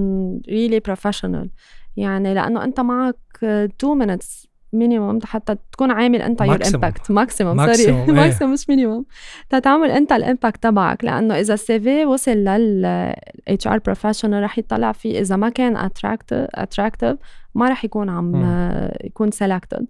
really 0.49 0.81
professional 0.81 1.51
يعني 1.97 2.35
لأنه 2.35 2.65
أنت 2.65 2.81
معك 2.81 3.17
2 3.45 3.99
minutes 3.99 4.53
minimum 4.73 5.19
حتى 5.25 5.57
تكون 5.73 5.91
عامل 5.91 6.23
أنت 6.23 6.41
your 6.41 6.59
impact 6.75 7.11
maximum 7.11 7.75
sorry 7.75 8.13
maximum 8.13 8.53
مش 8.53 8.69
minimum 8.69 9.05
تتعمل 9.51 9.91
أنت 9.91 10.13
ال 10.13 10.20
impact 10.20 10.63
تبعك. 10.63 11.05
لأنه 11.05 11.41
إذا 11.41 11.55
ال 11.55 11.81
CV 11.81 12.05
وصل 12.05 12.31
لل 12.31 12.85
HR 13.49 13.79
professional 13.79 14.43
رح 14.43 14.59
يطلع 14.59 14.93
فيه. 14.93 15.21
إذا 15.21 15.37
ما 15.37 15.49
كان 15.49 15.77
attractive 15.77 16.47
attractive 16.55 17.17
ما 17.55 17.69
رح 17.69 17.85
يكون 17.85 18.09
عم 18.09 18.35
يكون 19.05 19.31
selected 19.31 19.87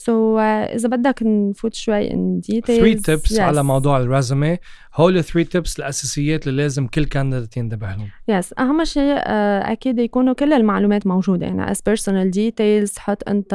so 0.00 0.36
so, 0.36 0.40
uh, 0.40 0.74
إذا 0.74 0.88
بدك 0.88 1.22
نفوت 1.22 1.74
شوي 1.74 2.10
in 2.10 2.40
details 2.40 3.00
3 3.00 3.16
tips 3.16 3.36
yes. 3.36 3.40
على 3.40 3.64
موضوع 3.64 4.00
ال 4.00 4.08
resume 4.08 4.56
هول 4.94 5.18
ال 5.18 5.22
three 5.22 5.44
tips 5.44 5.78
الأساسيات 5.78 6.46
اللي 6.46 6.62
لازم 6.62 6.86
كل 6.86 7.04
candidate 7.04 7.56
ينتبه 7.56 7.86
لهم 7.86 8.08
yes 8.28 8.50
yes. 8.50 8.60
أهم 8.60 8.84
شيء 8.84 9.16
uh, 9.16 9.22
أكيد 9.70 9.98
يكونوا 9.98 10.34
كل 10.34 10.52
المعلومات 10.52 11.06
موجودة 11.06 11.46
يعني 11.46 11.74
as 11.74 11.78
personal 11.78 12.34
details 12.36 12.98
حط 12.98 13.28
أنت 13.28 13.54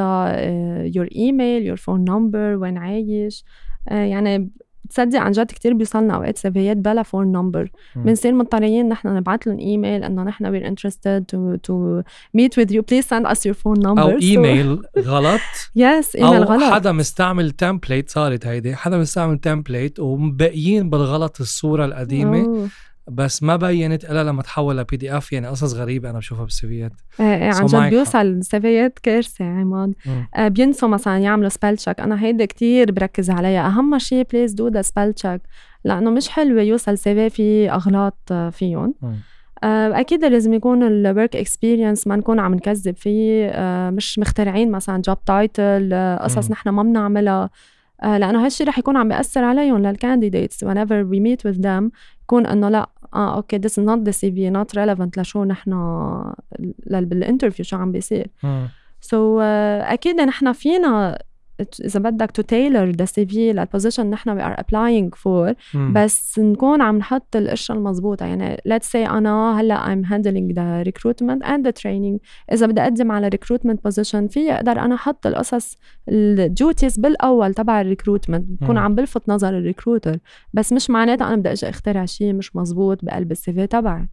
your 0.96 1.08
email 1.16 1.70
your 1.70 1.80
phone 1.82 2.10
number 2.10 2.60
وين 2.60 2.78
عايش 2.78 3.44
uh, 3.90 3.92
يعني 3.92 4.50
تصدق 4.90 5.18
عن 5.18 5.32
جد 5.32 5.46
كتير 5.46 5.74
بيوصلنا 5.74 6.14
أوقات 6.14 6.38
CVيات 6.38 6.76
بلا 6.76 7.02
phone 7.02 7.32
number 7.32 7.70
بنصير 7.96 8.34
مضطرين 8.34 8.88
نحن 8.88 9.08
نبعث 9.08 9.46
لهم 9.46 9.58
ايميل 9.58 10.04
إنه 10.04 10.22
نحن 10.22 10.46
we're 10.46 10.68
interested 10.68 11.24
to 11.28 11.54
to 11.54 12.02
meet 12.34 12.58
with 12.58 12.72
you 12.72 12.82
please 12.82 13.04
send 13.04 13.26
us 13.26 13.46
your 13.46 13.54
phone 13.54 13.78
number 13.78 14.02
أو 14.02 14.18
ايميل 14.22 14.82
غلط. 14.98 15.40
yes 15.76 16.16
email 16.16 16.44
غلط. 16.44 16.62
أو 16.62 16.74
حدا 16.74 16.92
مستعمل 16.92 17.50
template 17.50 18.10
صارت 18.10 18.46
هيدي 18.46 18.76
حدا 18.76 18.98
مستعمل 18.98 19.38
template 19.38 20.00
ومبقيين 20.00 20.90
بالغلط 20.90 21.40
الصورة 21.40 21.84
القديمة. 21.84 22.44
أوه. 22.44 22.68
بس 23.08 23.42
ما 23.42 23.56
بينت 23.56 24.04
إلا 24.04 24.24
لما 24.24 24.42
تحول 24.42 24.78
ل 24.78 24.96
PDF 24.96 25.32
يعني 25.32 25.46
قصص 25.46 25.74
غريبة 25.74 26.10
أنا 26.10 26.18
بشوفها 26.18 26.44
بال 26.44 26.58
CVيات. 26.58 26.92
إيه 27.20 27.34
إيه 27.34 27.50
عن 27.54 27.66
جد 27.66 27.90
بيوصل 27.90 28.44
CVيات 28.44 28.98
كارثه 28.98 29.44
عماد 29.44 29.94
آه 30.36 30.48
بينسوا 30.48 30.88
مثلا 30.88 31.18
يعملوا 31.18 31.48
spell 31.48 31.76
check 31.76 32.00
أنا 32.00 32.22
هيدي 32.24 32.46
كتير 32.46 32.92
بركز 32.92 33.30
عليها. 33.30 33.66
أهم 33.66 33.98
شيء 33.98 34.26
please 34.32 34.52
do 34.52 34.68
the 34.68 34.82
spell 34.82 35.12
check 35.12 35.40
لأنه 35.84 36.10
مش 36.10 36.28
حلوة 36.28 36.62
يوصل 36.62 36.98
CV 36.98 37.30
في 37.30 37.70
أغلاط 37.70 38.18
آه، 38.30 38.50
فيهم. 38.50 38.94
آه 39.64 40.00
أكيد 40.00 40.24
لازم 40.24 40.52
يكون 40.54 40.82
ال 40.82 40.93
work 40.93 41.36
experience 41.36 42.06
ما 42.06 42.16
نكون 42.16 42.38
عم 42.38 42.54
نكذب 42.54 42.96
فيه 42.96 43.48
آه 43.48 43.90
مش 43.90 44.18
مخترعين 44.18 44.70
مثلا 44.70 45.02
job 45.02 45.24
title 45.24 46.16
قصص 46.20 46.50
نحن 46.50 46.68
ما 46.68 46.82
بنعملها. 46.82 47.50
لأنه 48.02 48.44
هالشي 48.44 48.64
رح 48.64 48.78
يكون 48.78 48.96
عم 48.96 49.08
بيأثر 49.08 49.44
عليهم 49.44 49.86
لل 49.86 49.99
candidates 49.99 50.64
whenever 50.64 51.04
we 51.12 51.18
meet 51.20 51.50
with 51.50 51.62
them. 51.62 51.90
يكون 52.26 52.46
إنه 52.46 52.68
لأ 52.68 52.88
آه 53.14 53.36
okay 53.36 53.58
this 53.58 53.72
is 53.72 53.86
not 53.86 54.00
the 54.08 54.12
CV 54.12 54.52
not 54.52 54.78
relevant 54.78 55.18
لشو 55.18 55.44
نحن 55.44 55.72
بال 56.86 57.00
interview 57.00 57.64
شو 57.64 57.76
عم 57.76 57.92
بيصير. 57.92 58.30
so 59.00 59.38
so, 59.38 59.42
uh, 59.42 59.92
أكيد 59.92 60.20
نحن 60.20 60.52
فينا 60.52 61.18
إذا 61.84 62.00
بدك 62.00 62.30
to 62.30 62.42
tailor 62.42 62.90
the 62.90 63.04
CV 63.04 63.26
لل 63.26 63.52
position 63.52 64.10
نحن 64.10 64.30
we 64.30 64.42
are 64.42 64.54
applying 64.58 65.14
for 65.14 65.54
بس 65.92 66.38
نكون 66.38 66.82
عم 66.82 66.98
نحط 66.98 67.36
الاشياء 67.36 67.78
المضبوطه 67.78 68.26
يعني 68.26 68.60
let's 68.66 68.92
say 68.92 69.06
أنا 69.06 69.60
هلأ 69.60 69.88
I'm 69.88 70.04
handling 70.04 70.52
the 70.52 70.82
recruitment 70.82 71.42
and 71.42 71.64
the 71.64 71.70
training 71.70 72.18
إذا 72.52 72.66
بدي 72.66 72.80
أقدم 72.80 73.12
على 73.12 73.28
recruitment 73.28 73.84
position 73.84 74.26
في 74.28 74.52
أقدر 74.52 74.72
أنا 74.72 74.94
أحط 74.94 75.26
القصص 75.26 75.76
ال 76.08 76.21
duties 76.21 76.98
بالأول 77.00 77.54
تبع 77.54 77.80
ال 77.80 77.85
recruitment 77.85 78.44
بكون 78.62 78.78
عم 78.78 78.94
بلفت 78.94 79.28
نظر 79.28 79.48
ال 79.48 79.55
recruiter 79.55 80.18
بس 80.54 80.72
مش 80.72 80.90
معناتها 80.90 81.28
أنا 81.28 81.36
بدي 81.36 81.52
أجي 81.52 81.68
أخترع 81.68 82.04
شيء 82.04 82.32
مش 82.32 82.56
مزبوط 82.56 83.04
بقلب 83.04 83.32
ال 83.32 83.52
CV 83.52 83.66
تبعي. 83.66 84.08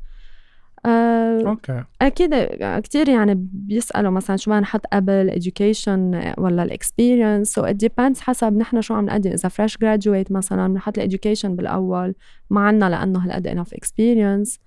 آه 0.86 1.42
okay. 1.48 1.84
أكيد 2.02 2.36
كثير 2.60 3.10
يعني 3.10 3.48
بيسألوا 3.54 4.12
مثلا 4.12 4.36
شو 4.38 4.52
بدنا 4.52 4.62
نحط 4.62 4.86
قبل 4.94 5.32
education 5.32 5.90
ولا 6.38 6.64
ال 6.64 6.72
experience 6.72 7.54
so 7.54 7.64
it 7.64 7.76
depends 7.76 8.20
حسب 8.20 8.54
نحن 8.54 8.82
شو 8.82 8.94
عم 8.94 9.06
نقدم 9.06 9.32
إذا 9.32 9.50
fresh 9.50 9.78
graduate 9.78 10.32
مثلا 10.32 10.68
بنحط 10.68 10.98
ال 10.98 11.03
education 11.03 11.56
بالأول 11.56 12.16
ما 12.50 12.62
عنا 12.62 12.90
لأنه 12.90 13.20
هالقد 13.20 13.48
enough 13.48 13.74
experience 13.74 14.60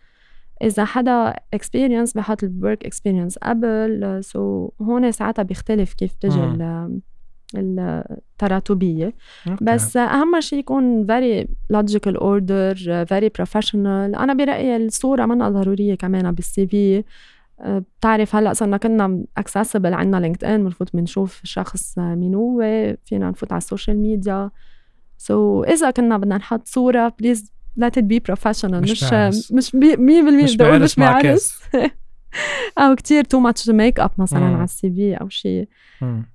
إذا 0.63 0.85
حدا 0.85 1.35
experience 1.55 2.13
بحط 2.13 2.45
ال 2.45 2.53
work 2.53 2.87
experience 2.87 3.39
قبل 3.39 4.19
so 4.25 4.69
so 4.69 4.83
هون 4.83 5.13
ساعتها 5.13 5.43
بيختلف 5.43 5.95
كيف 5.95 6.15
تجي 6.15 6.41
التراتبية. 7.55 9.15
okay. 9.47 9.57
بس 9.63 9.97
أهم 9.97 10.41
شيء 10.41 10.59
يكون 10.59 11.07
very 11.07 11.47
logical 11.73 12.17
order 12.17 12.77
very 13.09 13.31
professional. 13.41 14.19
أنا 14.19 14.35
برأيي 14.35 14.77
الصورة 14.77 15.27
منا 15.27 15.49
ضرورية 15.49 15.95
كمان 15.95 16.33
بال 16.33 16.67
CV 16.67 17.05
بتعرف 17.65 18.37
هلأ 18.37 18.53
صرنا 18.53 18.77
كنا 18.77 19.25
accessible 19.37 19.95
عندنا 19.95 20.21
LinkedIn 20.21 20.65
بنفوت 20.65 20.97
بنشوف 20.97 21.43
الشخص 21.43 21.99
مين 21.99 22.35
هو 22.35 22.61
فينا 23.05 23.31
نفوت 23.31 23.53
على 23.53 23.59
ال 23.59 23.64
social 23.64 23.97
media 23.97 24.51
so 25.19 25.65
so, 25.65 25.69
إذا 25.69 25.91
كنا 25.91 26.19
بدنا 26.19 26.37
نحط 26.37 26.69
صورة 26.69 27.15
please 27.19 27.53
it 27.81 28.03
be 28.03 28.21
professional. 28.31 28.75
مش 28.75 29.03
مش, 29.13 29.53
مش 29.53 29.71
100% 29.71 29.77
مش 30.45 30.57
بعرس 30.57 30.99
مع 30.99 31.21
كاس 31.23 31.61
أو 32.79 32.95
كتير 32.95 33.25
too 33.25 33.41
much 33.41 33.69
makeup 33.69 34.11
مثلا 34.19 34.45
على 34.45 34.65
ال 34.65 34.91
CV 34.91 35.15
أو 35.15 35.29
شيء 35.29 35.69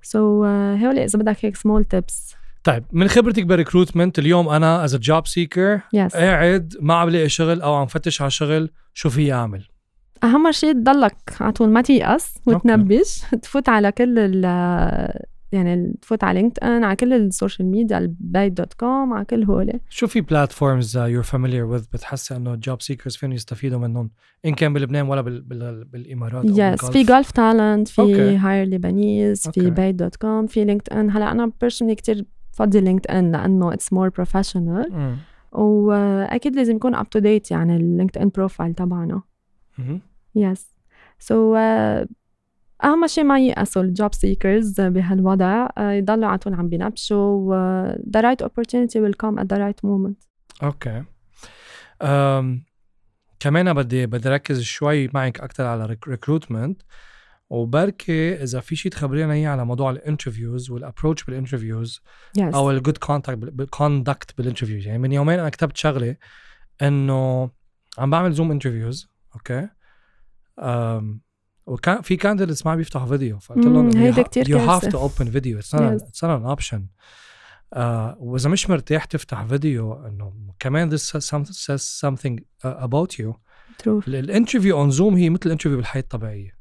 so 0.02 0.44
هول 0.44 0.98
اذا 0.98 1.18
بدك 1.18 1.44
هيك 1.44 1.56
small 1.56 1.84
tips 1.84 2.34
طيب 2.64 2.84
من 2.92 3.08
خبرتك 3.08 3.42
بال 3.42 3.54
recruitment 3.54 4.18
اليوم 4.18 4.48
أنا 4.48 4.84
as 4.84 4.96
job 4.96 5.26
seeker 5.26 5.80
قاعد 6.14 6.74
ما 6.80 6.94
عم 6.94 7.08
بلاقي 7.08 7.28
شغل 7.28 7.60
أو 7.60 7.74
عم 7.74 7.86
فتش 7.86 8.22
على 8.22 8.30
شغل 8.30 8.70
شو 8.94 9.10
في 9.10 9.32
اعمل 9.32 9.64
اهم 10.24 10.52
شيء 10.52 10.72
تضلك 10.72 11.16
على 11.40 11.52
طول 11.52 11.68
ما 11.68 11.82
تيأس 11.82 12.34
وتنبش 12.46 13.20
تفوت 13.42 13.68
على 13.68 13.92
كل 13.92 14.18
يعني 15.52 15.94
تفوت 16.02 16.24
على 16.24 16.40
LinkedIn 16.40 16.84
على 16.84 16.96
كل 16.96 17.12
ال 17.12 17.68
social 17.68 17.98
media 17.98 18.52
ال 18.52 18.72
Bayt.com 18.72 19.12
على 19.12 19.24
كل 19.24 19.44
هول. 19.44 19.80
شو 19.88 20.06
في 20.06 20.20
platforms 20.20 20.96
you're 20.96 21.22
familiar 21.22 21.64
with 21.64 21.84
بتحسي 21.92 22.36
إنه 22.36 22.54
job 22.54 22.82
seekers 22.82 23.16
فين 23.16 23.32
يستفيدوا 23.32 23.78
منهم؟ 23.78 24.10
إن 24.46 24.54
كان 24.54 24.72
بلبنان 24.72 25.08
ولا 25.08 25.20
بال 25.20 25.42
بال 25.42 25.84
بالإمارات 25.84 26.44
yes 26.44 26.84
في 26.84 27.02
GulfTalent 27.02 27.88
في 27.88 28.36
Hire 28.36 28.66
Lebanese 28.66 29.48
في 29.48 29.70
Bayt.com 29.70 30.46
في 30.46 30.64
LinkedIn 30.64 31.10
هلأ 31.10 31.32
أنا 31.32 31.52
personally 31.60 31.94
كثير 31.94 32.24
بفضل 32.52 32.84
LinkedIn 32.84 33.32
لأنه 33.32 33.72
it's 33.72 33.92
more 33.92 34.08
professional 34.08 35.16
وأكيد 35.52 36.56
لازم 36.56 36.76
يكون 36.76 36.94
up 36.94 37.10
to 37.10 37.18
date 37.18 37.50
يعني 37.50 37.76
ال 37.76 38.18
LinkedIn 38.18 38.28
profile 38.28 38.74
تبعنا. 38.74 39.22
yes 40.34 40.72
so 41.18 41.56
أهم 42.84 43.06
شيء 43.06 43.24
ما 43.24 43.38
ييأسوا 43.38 43.82
ال 43.82 43.90
job 43.90 44.14
seekers 44.14 44.80
بهالوضع 44.80 45.68
آه، 45.78 45.90
يضلوا 45.92 46.28
على 46.28 46.38
طول 46.38 46.54
عم 46.54 46.68
بينبشوا 46.68 47.92
the 47.94 48.22
right 48.22 48.46
opportunity 48.46 48.98
will 48.98 49.16
come 49.24 49.38
at 49.38 49.46
the 49.46 49.58
right 49.58 49.84
moment. 49.84 50.26
okay. 50.62 51.04
أم 52.02 52.64
كمان 53.40 53.74
بدي 53.74 54.06
بدي 54.06 54.28
ركز 54.28 54.60
شوي 54.60 55.08
معك 55.14 55.40
أكثر 55.40 55.64
على 55.64 55.96
recruitment 56.08 56.82
وبركي 57.50 58.42
إذا 58.42 58.60
في 58.60 58.76
شيء 58.76 58.92
تخبرينا 58.92 59.32
إياه 59.32 59.50
على 59.50 59.64
موضوع 59.64 59.90
ال 59.90 59.97
interviews 59.97 60.70
وال 60.70 60.81
approach 60.81 61.24
بال 61.24 61.37
interviews 61.37 62.00
yes. 62.38 62.54
أو 62.54 62.70
ال 62.70 62.76
good 62.76 62.98
contact 62.98 63.38
بال 63.38 63.60
conduct 63.60 64.38
بال 64.38 64.46
interviews 64.46 64.86
يعني 64.86 64.98
من 64.98 65.12
يومين 65.12 65.38
أنا 65.38 65.48
كتبت 65.48 65.76
شغلة 65.76 66.16
إنه 66.82 67.50
عم 67.98 68.10
بعمل 68.10 68.32
Zoom 68.32 68.50
interviews 68.50 69.08
okay؟ 69.34 69.68
وكان 71.66 72.02
في 72.02 72.16
candidates 72.16 72.66
ما 72.66 72.74
بيفتحوا 72.74 73.06
فيديو. 73.06 73.38
فقلت 73.38 73.66
لهم 73.66 73.96
هيدا 73.96 74.22
كثير 74.22 74.50
you 74.50 74.58
have 74.58 74.86
to 74.86 74.98
open 74.98 75.30
video 75.30 75.58
it's 75.58 75.74
not 75.74 76.24
an 76.24 76.30
option 76.30 76.86
وإذا 78.18 78.50
مش 78.50 78.70
مرتاح 78.70 79.04
تفتح 79.04 79.44
فيديو 79.44 80.06
إنه 80.06 80.54
كمان 80.58 80.98
this 80.98 81.02
says 81.02 81.82
something 81.82 82.40
uh, 82.64 82.84
about 82.84 83.18
you. 83.18 83.32
ال 84.08 84.15
interview 84.15 84.78
on 84.78 84.90
Zoom 84.90 85.14
هي 85.14 85.30
مثل 85.30 85.40
ال 85.46 85.49
interview 85.49 85.76
بالحياة 85.76 86.02
الطبيعية. 86.02 86.58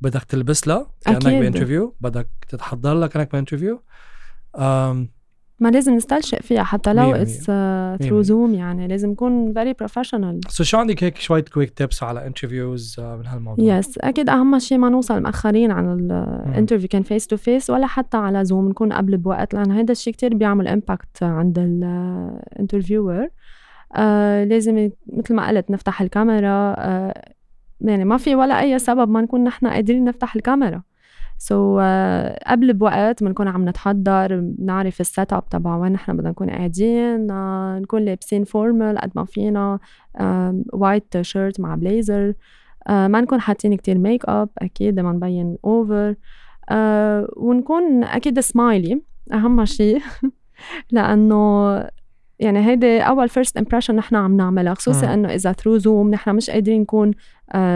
بدك 0.00 0.22
تلبس 0.22 0.68
لها 0.68 0.90
كأنك 1.00 1.24
ب 1.24 1.31
interview 1.31 1.96
بدك 2.00 2.28
تتحضر 2.48 2.94
لها 2.94 3.08
كأنك 3.08 3.32
ب 3.32 3.37
interview. 3.37 3.82
ما 5.60 5.68
لازم 5.68 5.94
نستلشق 5.94 6.42
فيها 6.42 6.62
حتى 6.62 6.92
لو 6.92 7.14
it's 7.14 7.44
through 8.00 8.22
Zoom 8.22 8.54
يعني 8.54 8.88
لازم 8.88 9.10
نكون 9.10 9.52
very 9.52 9.72
professional 9.72 10.40
so 10.48 10.64
شو 10.64 10.78
عندك 10.78 11.04
هيك 11.04 11.18
شوية 11.18 11.44
quick 11.54 11.70
tips 11.70 12.02
على 12.02 12.26
interviews 12.26 12.96
uh, 12.98 13.02
من 13.02 13.26
هالموضوع؟ 13.26 13.78
yes 13.78 13.88
yes. 13.88 13.92
أكيد 14.00 14.28
أهم 14.30 14.58
شيء 14.58 14.78
ما 14.78 14.88
نوصل 14.88 15.22
مأخرين 15.22 15.70
على 15.70 15.92
ال 15.92 16.02
interview 16.02 16.88
كان 16.88 17.02
face 17.02 17.26
to 17.26 17.36
face 17.36 17.70
ولا 17.70 17.86
حتى 17.86 18.16
على 18.16 18.44
Zoom 18.44 18.68
نكون 18.68 18.92
قبل 18.92 19.16
بوقت 19.16 19.54
لأن 19.54 19.70
هذا 19.70 19.92
الشيء 19.92 20.12
كتير 20.12 20.34
بيعمل 20.34 20.68
impact 20.68 21.22
عند 21.22 21.58
ال 21.58 21.72
interviewer 21.72 23.26
uh, 23.26 23.30
آه 23.96 24.44
لازم 24.44 24.90
مثل 25.12 25.34
ما 25.34 25.48
قلت 25.48 25.70
نفتح 25.70 26.00
الكاميرا 26.00 26.74
آه 26.78 27.34
يعني 27.80 28.04
ما 28.04 28.16
في 28.16 28.34
ولا 28.34 28.60
أي 28.60 28.78
سبب 28.78 29.08
ما 29.08 29.20
نكون 29.20 29.44
نحن 29.44 29.66
قادرين 29.66 30.04
نفتح 30.04 30.36
الكاميرا. 30.36 30.82
so 31.38 31.78
so, 31.78 31.80
uh, 31.80 32.50
قبل 32.50 32.72
بوقت 32.74 33.24
بنكون 33.24 33.48
عم 33.48 33.68
نتحضر 33.68 34.40
بنعرف 34.40 35.00
ال 35.00 35.32
setup 35.32 35.48
تبع 35.48 35.76
وين 35.76 35.92
نحن 35.92 36.16
بدنا 36.16 36.30
نكون 36.30 36.50
قاعدين 36.50 37.28
uh, 37.28 37.82
نكون 37.82 38.04
لابسين 38.04 38.44
formal 38.44 38.98
قد 38.98 39.10
ما 39.14 39.24
فينا 39.24 39.78
white 40.72 41.16
uh, 41.16 41.20
shirt 41.20 41.60
مع 41.60 41.74
blazer 41.74 42.32
uh, 42.32 42.90
ما 42.90 43.20
نكون 43.20 43.40
حاطين 43.40 43.76
كتير 43.76 43.98
ميك 43.98 44.24
اب 44.24 44.48
أكيد 44.58 45.00
ما 45.00 45.12
نبين 45.12 45.56
over 45.64 46.14
uh, 46.70 46.74
ونكون 47.36 48.04
أكيد 48.04 48.40
سمايلي 48.40 49.02
أهم 49.32 49.64
شيء 49.64 50.02
لأنه 50.92 51.74
يعني 52.38 52.66
هيدي 52.66 53.00
أول 53.00 53.28
first 53.28 53.56
impression 53.56 53.96
نحن 53.96 54.14
عم 54.16 54.36
نعملها 54.36 54.74
خصوصي 54.74 55.06
إنه 55.06 55.28
إذا 55.28 55.52
through 55.52 55.78
Zoom 55.78 56.10
نحن 56.10 56.34
مش 56.34 56.50
قادرين 56.50 56.80
نكون 56.80 57.10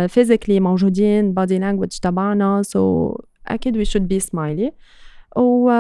physically 0.09 0.59
uh, 0.59 0.63
موجودين 0.63 1.35
body 1.35 1.59
language 1.59 1.89
تبعنا. 1.89 2.63
so 2.63 3.32
أكيد 3.49 3.77
we 3.77 3.85
should 3.85 4.09
be 4.09 4.21
smiley 4.21 4.73
و 5.37 5.71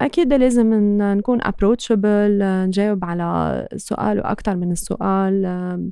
أكيد 0.00 0.32
لازم 0.32 0.98
نكون 0.98 1.42
approachable 1.42 2.42
نجاوب 2.66 3.04
على 3.04 3.68
السؤال 3.72 4.18
وأكثر 4.18 4.56
من 4.56 4.72
السؤال 4.72 5.90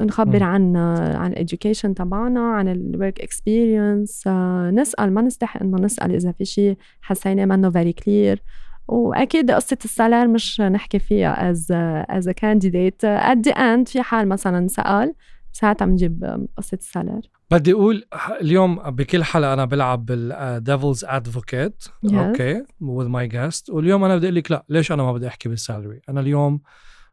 نخبر 0.00 0.42
عن 0.42 0.76
عن 1.16 1.32
ال 1.32 1.38
education 1.38 1.94
تبعنا 1.94 2.40
عن 2.40 2.68
ال 2.68 2.78
work 2.78 3.20
experience 3.20 4.28
نسأل 4.72 5.14
ما 5.14 5.22
نستحي 5.22 5.60
إنه 5.60 5.78
نسأل 5.78 6.14
إذا 6.14 6.32
في 6.32 6.44
شيء 6.44 6.76
حسيناه 7.00 7.44
منه 7.44 7.70
very 7.70 7.92
clear 7.92 8.42
وأكيد 8.88 9.50
قصة 9.50 9.78
ال 9.84 9.90
salary 9.90 10.28
مش 10.28 10.60
نحكي 10.60 10.98
فيها 10.98 11.50
as 11.50 11.66
as 12.08 12.28
candidate 12.28 13.04
at 13.04 13.38
the 13.38 13.52
end 13.52 13.88
في 13.88 14.02
حال 14.02 14.28
مثلا 14.28 14.68
سأل 14.68 15.14
ساعتها 15.60 15.86
بنجيب 15.86 16.46
قصة 16.56 16.78
ال 16.80 16.86
salary 16.86 17.20
بدي 17.50 17.72
أقول 17.72 18.04
اليوم 18.40 18.76
بكل 18.90 19.24
حلقة 19.24 19.52
أنا 19.52 19.64
بلعب 19.64 20.06
بال 20.06 20.28
devil's 20.28 21.04
advocate 21.04 21.84
okay 22.04 22.64
with 22.80 23.06
my 23.08 23.28
guest 23.28 23.70
واليوم 23.70 24.04
أنا 24.04 24.16
بدي 24.16 24.26
أقول 24.26 24.36
لك 24.36 24.50
لا 24.50 24.64
ليش 24.68 24.92
أنا 24.92 25.02
ما 25.02 25.12
بدي 25.12 25.26
أحكي 25.26 25.48
بال 25.48 25.60
salary؟ 25.60 26.00
أنا 26.08 26.20
اليوم 26.20 26.60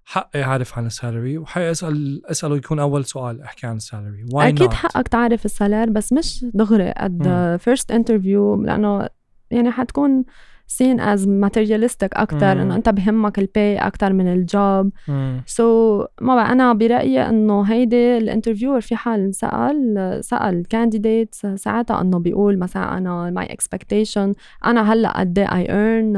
حقي 0.05 0.43
اعرف 0.43 0.77
عن 0.77 0.85
ال 0.85 0.93
salary 0.93 1.37
وحقي 1.37 1.71
أسأل 1.71 2.25
أسأله 2.25 2.57
يكون 2.57 2.79
أول 2.79 3.05
سؤال 3.05 3.41
أحكي 3.41 3.67
عن 3.67 3.75
ال 3.75 3.82
salary. 3.82 4.25
أكيد 4.33 4.69
not? 4.69 4.73
حقك 4.73 5.07
تعرف 5.07 5.45
ال 5.45 5.52
salary 5.52 5.89
بس 5.89 6.13
مش 6.13 6.45
دغري. 6.53 6.91
قد 6.91 7.23
first 7.59 7.91
interview 7.91 8.55
لأنه 8.55 9.09
يعني 9.51 9.71
حتكون 9.71 10.23
seen 10.67 10.99
as 10.99 11.21
materialistic 11.27 12.09
أكثر 12.13 12.51
إنه 12.61 12.75
أنت 12.75 12.89
بهمك 12.89 13.39
ال 13.39 13.49
pay 13.49 13.77
أكثر 13.77 14.13
من 14.13 14.27
ال 14.33 14.91
job 15.45 16.03
so, 16.03 16.07
ما 16.21 16.35
بقى 16.35 16.51
أنا 16.51 16.73
برأيي 16.73 17.29
إنه 17.29 17.61
هيدي 17.61 18.17
ال 18.17 18.23
interviewer 18.23 18.81
في 18.81 18.95
حال 18.95 19.35
سأل 19.35 20.19
سأل 20.21 20.55
ال 20.59 20.67
candidate 20.67 21.35
ساعتها 21.55 22.01
إنه 22.01 22.19
بيقول 22.19 22.59
مثلا 22.59 22.97
أنا 22.97 23.29
my 23.31 23.45
expectation 23.45 24.33
أنا 24.65 24.93
هلأ 24.93 25.19
قد 25.19 25.39
I 25.39 25.71
earn 25.71 26.17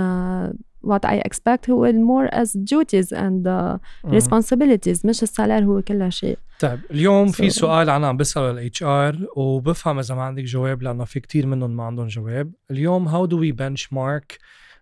what 0.88 1.10
I 1.10 1.16
expect 1.30 1.70
هو 1.70 1.92
more 1.92 2.30
as 2.34 2.50
duties 2.56 3.12
and 3.12 3.48
uh, 3.48 3.78
responsibilities 4.18 5.06
مش 5.06 5.24
ال 5.24 5.29
salary 5.29 5.64
هو 5.64 5.82
كل 5.82 6.12
شيء. 6.12 6.38
طيب 6.60 6.80
اليوم 6.92 7.28
so. 7.28 7.32
في 7.32 7.50
سؤال 7.50 7.90
أنا 7.90 8.08
عم 8.08 8.18
بسأله 8.18 8.52
لل 8.52 8.84
HR 8.84 9.28
وبفهم 9.36 10.00
إذا 10.00 10.16
ما 10.16 10.24
عندك 10.24 10.44
جواب 10.44 10.84
لأنه 10.84 11.06
في 11.06 11.20
كتير 11.20 11.46
منهم 11.48 11.72
ما 11.76 11.84
عندهم 11.84 12.08
جواب. 12.08 12.52
اليوم 12.72 13.08
how 13.08 13.26
do 13.26 13.40
we 13.40 13.52
benchmark 13.52 14.38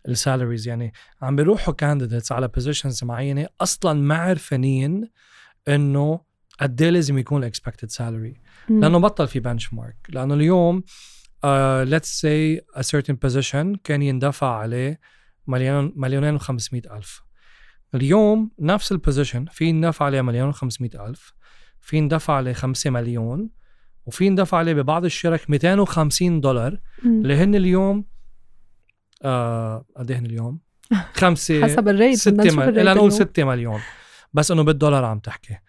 ال 0.07 0.13
salaries؟ 0.13 0.67
يعني 0.67 0.93
عم 1.21 1.35
بيروحوا 1.35 1.73
candidates 1.73 2.31
على 2.31 2.47
positions 2.47 3.03
معينة 3.03 3.47
أصلا 3.61 3.93
ما 4.01 4.15
عرفانين 4.15 5.09
إنه 5.67 6.19
قد 6.59 6.81
إيه 6.81 6.89
لازم 6.89 7.17
يكون 7.17 7.41
ال 7.41 7.46
expected 7.46 7.89
salary 7.89 8.41
لأنه 8.69 8.99
بطل 8.99 9.27
في 9.27 9.39
benchmark 9.39 9.95
لأنه 10.09 10.33
اليوم 10.33 10.83
let's 11.83 12.21
say 12.21 12.57
a 12.57 12.81
certain 12.81 13.15
position 13.27 13.77
كان 13.83 14.01
يندفع 14.01 14.55
عليه 14.57 14.99
مليون 15.47 15.93
مليونين 15.95 16.39
و500 16.39 16.91
ألف. 16.91 17.21
اليوم 17.95 18.51
نفس 18.59 18.91
ال 18.91 18.97
position 18.97 19.45
في 19.45 19.71
ندفع 19.71 20.05
عليه 20.05 20.21
مليون 20.21 20.53
و500 20.53 20.99
ألف 20.99 21.33
في 21.81 22.01
ندفع 22.01 22.33
عليه 22.33 22.53
5 22.53 22.89
مليون 22.89 23.49
وفي 24.05 24.29
ندفع 24.29 24.57
عليه 24.57 24.73
ببعض 24.73 25.05
الشركات 25.05 25.49
250 25.49 26.41
دولار 26.41 26.79
اللي 27.05 27.35
هن 27.35 27.55
اليوم 27.55 28.05
آه 29.23 29.85
قد 29.97 30.11
إيه 30.11 30.19
اليوم؟ 30.19 30.59
خمسة 31.21 31.63
حسب 31.63 31.87
ال 31.87 31.93
rate 31.93 32.17
6 32.17 32.31
مليون 32.33 32.95
نقول 32.95 33.11
6 33.11 33.43
مليون. 33.43 33.79
بس 34.33 34.51
إنه 34.51 34.63
بالدولار 34.63 35.05
عم 35.05 35.19
تحكي. 35.19 35.53
آه 35.53 35.59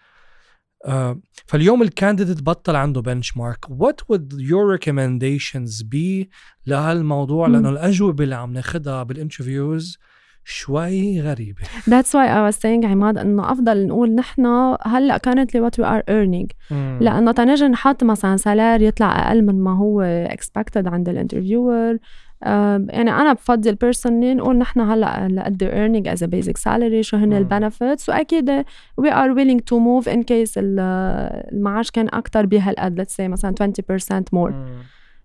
فاليوم 1.46 1.82
ال 1.82 1.88
candidate 1.88 2.42
بطل 2.42 2.76
عنده 2.76 3.00
benchmark 3.00 3.64
what 3.70 4.00
would 4.00 4.34
your 4.38 4.78
recommendations 4.78 5.82
be 5.82 6.26
لهالموضوع؟ 6.66 7.48
لأنه 7.48 7.70
الأجوبة 7.70 8.24
اللي 8.24 8.34
عم 8.34 8.52
ناخذها 8.52 9.02
بال 9.02 9.18
interviews 9.18 9.98
شوي 10.44 11.20
غريبة. 11.20 11.62
That's 11.62 12.12
why 12.12 12.26
I 12.28 12.50
was 12.50 12.56
saying 12.56 12.84
عماد 12.84 13.18
إنه 13.18 13.52
أفضل 13.52 13.86
نقول 13.86 14.14
نحن 14.14 14.76
هلأ 14.82 15.18
currently 15.18 15.70
what 15.70 15.72
we 15.72 15.84
are 15.84 16.02
earning. 16.10 16.72
لأنه 17.00 17.32
تنيجي 17.32 17.68
نحط 17.68 18.04
مثلا 18.04 18.36
salary 18.36 18.82
يطلع 18.82 19.28
أقل 19.28 19.42
من 19.42 19.60
ما 19.60 19.76
هو 19.76 20.28
expected 20.28 20.86
عند 20.86 21.08
ال 21.08 21.16
interviewer 21.16 21.98
يعني 22.42 23.10
أنا 23.10 23.32
بفضل 23.32 23.74
personally 23.74 24.34
نقول 24.34 24.58
نحن 24.58 24.80
هلأ 24.80 25.44
قد 25.44 25.64
earning 25.64 26.16
as 26.16 26.22
a 26.22 26.30
basic 26.30 26.56
salary 26.56 27.00
شو 27.00 27.16
هن 27.16 27.32
ال 27.32 27.41
benefits 27.41 28.08
واكيد 28.08 28.60
we 29.00 29.08
are 29.10 29.34
willing 29.34 29.60
to 29.60 29.76
move 29.76 30.12
in 30.12 30.18
case 30.18 30.52
المعاش 30.56 31.90
كان 31.90 32.08
أكثر 32.12 32.46
بهالقد 32.46 33.02
let's 33.02 33.14
say 33.14 33.20
مثلا 33.20 33.54
20% 33.62 34.22
more. 34.22 34.52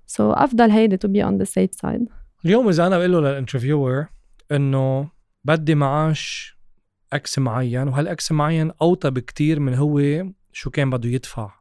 so 0.08 0.20
أفضل 0.20 0.72
هيدي 0.72 0.98
to 0.98 1.10
be 1.10 1.28
on 1.28 1.44
the 1.44 1.50
safe 1.50 1.88
side. 1.88 2.06
اليوم 2.46 2.70
إذا 2.70 2.88
أنا 2.88 2.98
بقول 2.98 3.12
له 3.12 3.20
لل 3.20 3.33
interviewer 3.33 4.06
إنه 4.52 5.10
بدي 5.46 5.76
معاش 5.76 6.58
X 7.14 7.40
معين 7.40 7.88
وهال 7.88 8.21
X 8.21 8.32
معين 8.32 8.72
أوطى 8.82 9.12
بكتير 9.12 9.60
من 9.60 9.74
هو 9.74 10.26
شو 10.52 10.70
كان 10.70 10.90
بده 10.90 11.10
يدفع. 11.10 11.52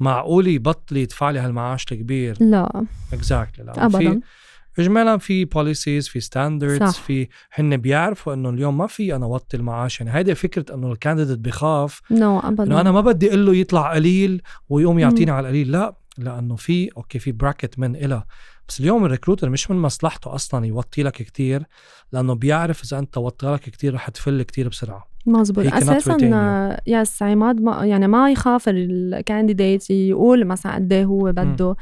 معقول 0.00 0.46
يبطل 0.46 0.96
يدفع 0.96 1.30
لي 1.30 1.38
هالمعاش 1.38 1.92
الكبير؟ 1.92 2.36
لا. 2.40 2.86
exactly. 3.12 3.78
ابدا. 3.78 4.20
اجمالا 4.78 5.18
في 5.18 5.44
policies 5.44 6.08
في 6.08 6.20
standards 6.20 6.92
في 6.92 7.28
هن 7.52 7.76
بيعرفوا 7.76 8.34
إنه 8.34 8.50
اليوم 8.50 8.78
ما 8.78 8.86
في 8.86 9.16
أنا 9.16 9.26
وطي 9.26 9.56
المعاش. 9.56 10.00
يعني 10.00 10.14
هيدي 10.14 10.34
فكرة 10.34 10.74
إنه 10.74 10.92
ال 10.92 10.97
candidate 10.97 11.38
بخاف. 11.38 12.00
no, 12.10 12.44
ابدا. 12.44 12.62
إنه 12.62 12.80
أنا 12.80 12.92
ما 12.92 13.00
بدي 13.00 13.28
أقول 13.28 13.46
له 13.46 13.56
يطلع 13.56 13.94
قليل 13.94 14.42
ويقوم 14.68 14.98
يعطيني 14.98 15.30
على 15.30 15.48
القليل. 15.48 15.72
لا 15.72 15.94
لأنه 16.18 16.56
في 16.56 16.90
okay 16.96 17.18
في 17.18 17.32
براكت 17.32 17.78
من 17.78 17.96
إلها. 17.96 18.26
بس 18.68 18.80
اليوم 18.80 19.04
ال 19.04 19.09
recruiter 19.09 19.50
مش 19.50 19.70
من 19.70 19.76
مصلحته 19.76 20.34
أصلا 20.34 20.66
يوطي 20.66 21.02
لك 21.02 21.12
كتير 21.12 21.62
لأنه 22.12 22.34
بيعرف 22.34 22.84
إذا 22.84 22.98
أنت 22.98 23.18
وطي 23.18 23.46
لك 23.46 23.60
كتير 23.60 23.94
رح 23.94 24.10
تفل 24.10 24.42
كتير 24.42 24.68
بسرعة. 24.68 25.11
مزبوط. 25.26 25.66
أساسا 25.66 26.76
yes 26.86 27.22
عماد 27.22 27.60
ما 27.60 27.86
يعني 27.86 28.08
ما 28.08 28.30
يخاف 28.30 28.64
ال 28.68 28.80
candidate 28.80 29.90
يقول 29.90 30.44
مثلا 30.44 30.74
قد 30.74 30.92
إيه 30.92 31.04
هو 31.04 31.32
بده. 31.32 31.76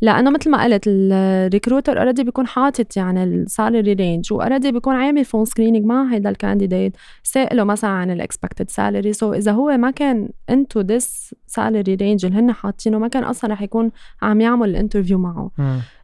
لأنه 0.00 0.30
مثل 0.30 0.50
ما 0.50 0.64
قلت 0.64 0.84
ال 0.86 0.97
recruiter 0.97 1.98
already 1.98 2.24
بيكون 2.24 2.46
حاطط 2.46 2.96
يعني 2.96 3.24
ال 3.24 3.34
salary 3.34 3.92
range 3.92 4.32
و 4.32 4.37
already 4.37 4.72
بيكون 4.72 4.94
عامل 4.94 5.24
phone 5.24 5.44
screening 5.44 5.86
مع 5.86 6.12
هيدا 6.12 6.30
ال 6.30 6.37
candidate 6.37 6.96
سائله 7.22 7.64
مثلا 7.64 7.90
عن 7.90 8.10
ال 8.10 8.17
expected 8.17 8.70
salary 8.70 9.12
so 9.12 9.32
إذا 9.32 9.52
هو 9.52 9.76
ما 9.76 9.90
كان 9.90 10.28
into 10.50 10.80
this 10.80 11.34
salary 11.46 11.94
range 11.94 12.26
اللي 12.26 12.38
هن 12.38 12.52
حاطينه 12.52 12.98
ما 12.98 13.08
كان 13.08 13.24
أصلا 13.24 13.52
رح 13.52 13.62
يكون 13.62 13.90
عم 14.22 14.40
يعمل 14.40 14.68
ال 14.68 14.73
interview 14.73 15.18
معه. 15.18 15.50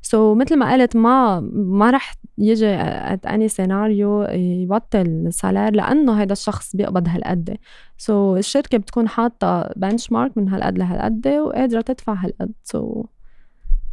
so, 0.02 0.38
مثل 0.38 0.58
ما 0.58 0.72
قلت 0.72 0.96
ما 0.96 1.40
ما 1.52 1.90
رح 1.90 2.14
يجي 2.38 2.74
at 2.74 3.26
any 3.26 3.48
scenario 3.48 4.22
يبطل 4.32 5.00
ال 5.00 5.11
salary 5.11 5.72
لأنه 5.72 6.22
هذا 6.22 6.32
الشخص 6.32 6.76
بيقبض 6.76 7.08
هالقد. 7.08 7.56
so, 7.98 8.38
الشركة 8.38 8.78
بتكون 8.78 9.08
حاطة 9.08 9.70
benchmark 9.76 10.38
من 10.38 10.48
هالقد 10.48 10.78
لهالقد 10.78 11.26
وقادرة 11.28 11.80
تدفع 11.80 12.12
هالقد. 12.12 12.52
so, 12.62 13.06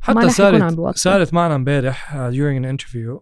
حتى 0.01 0.29
صارت 0.29 0.97
صارت 0.97 1.33
معنا 1.33 1.55
امبارح 1.55 2.13
uh, 2.13 2.31
during 2.33 2.63
an 2.63 2.65
interview 2.65 3.19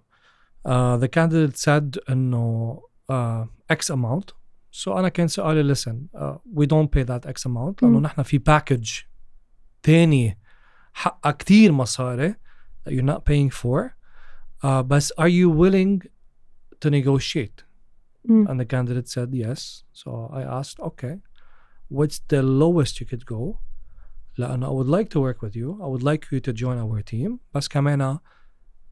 uh, 0.68 0.98
the 0.98 1.08
candidate 1.08 1.58
said 1.58 2.10
إنه 2.10 2.78
uh, 3.12 3.46
x 3.74 3.90
amount. 3.90 4.47
so 4.77 4.89
انا 4.89 5.09
كان 5.09 5.29
سؤالي 5.29 5.75
listen 5.75 6.09
uh, 6.15 6.37
we 6.55 6.67
don't 6.67 6.91
pay 6.91 7.05
that 7.05 7.27
x 7.27 7.47
amount 7.47 7.83
لانه 7.83 8.01
نحن 8.01 8.23
في 8.23 8.39
باكج 8.39 8.91
تاني 9.83 10.39
حقها 10.93 11.33
كتير 11.33 11.73
مصاري 11.73 12.35
that 12.85 12.93
you're 12.93 13.15
not 13.15 13.25
paying 13.25 13.51
for 13.51 13.95
uh, 14.65 14.83
but 14.83 15.11
are 15.19 15.29
you 15.29 15.51
willing 15.51 16.03
to 16.81 16.91
negotiate 16.91 17.65
mm. 18.29 18.47
and 18.49 18.61
the 18.61 18.65
candidate 18.65 19.09
said 19.09 19.35
yes 19.35 19.85
so 19.93 20.31
i 20.33 20.43
asked 20.43 20.81
okay 20.81 21.15
what's 21.89 22.19
the 22.29 22.43
lowest 22.43 23.01
you 23.01 23.07
could 23.07 23.27
go 23.27 23.59
لأنه 24.39 24.67
I 24.67 24.71
would 24.71 24.89
like 24.89 25.11
to 25.11 25.21
work 25.21 25.43
with 25.43 25.55
you 25.57 25.79
I 25.83 25.87
would 25.87 26.03
like 26.03 26.31
you 26.33 26.41
to 26.41 26.53
join 26.53 26.79
our 26.79 27.03
team 27.03 27.39
بس 27.55 27.69
كمان 27.69 28.19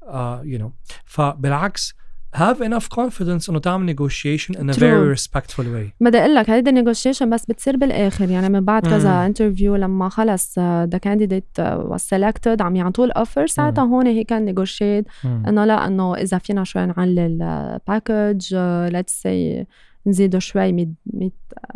uh, 0.03 0.43
you 0.45 0.59
know 0.59 0.73
فبالعكس 1.05 1.95
have 2.36 2.58
enough 2.58 2.88
confidence 3.00 3.50
انه 3.50 3.60
تعمل 3.60 3.96
negotiation 3.96 4.52
in 4.56 4.70
a 4.70 4.74
True. 4.74 4.80
very 4.80 5.20
respectful 5.20 5.64
way. 5.64 5.92
بدي 6.02 6.18
أقول 6.18 6.36
لك 6.36 6.50
هيدي 6.50 6.72
negotiation 6.72 7.24
بس 7.24 7.46
بتصير 7.46 7.78
بالآخر. 7.78 8.30
يعني 8.30 8.50
من 8.50 8.66
بعد 8.66 8.88
كذا 8.88 9.26
interview 9.26 9.76
لما 9.76 10.10
خلص 10.10 10.60
the 10.60 10.98
candidate 11.02 11.46
was 11.62 12.02
selected 12.16 12.62
عم 12.62 12.76
يعطوه 12.76 13.06
ال 13.06 13.13
offer 13.13 13.48
ساعتها 13.48 13.84
هون 13.84 14.08
هي 14.08 14.24
كان 14.24 14.56
negotiate 14.56 15.26
إنه 15.26 15.66
لا 15.66 15.88
إنه 15.88 16.16
إذا 16.16 16.38
فينا 16.38 16.64
شوي 16.64 16.86
نعلي 16.86 17.26
ال 17.26 17.42
package 17.42 18.56
let's 18.94 19.22
say 19.22 19.66
نزيده 20.08 20.40
شوي 20.40 20.72
100 20.72 21.32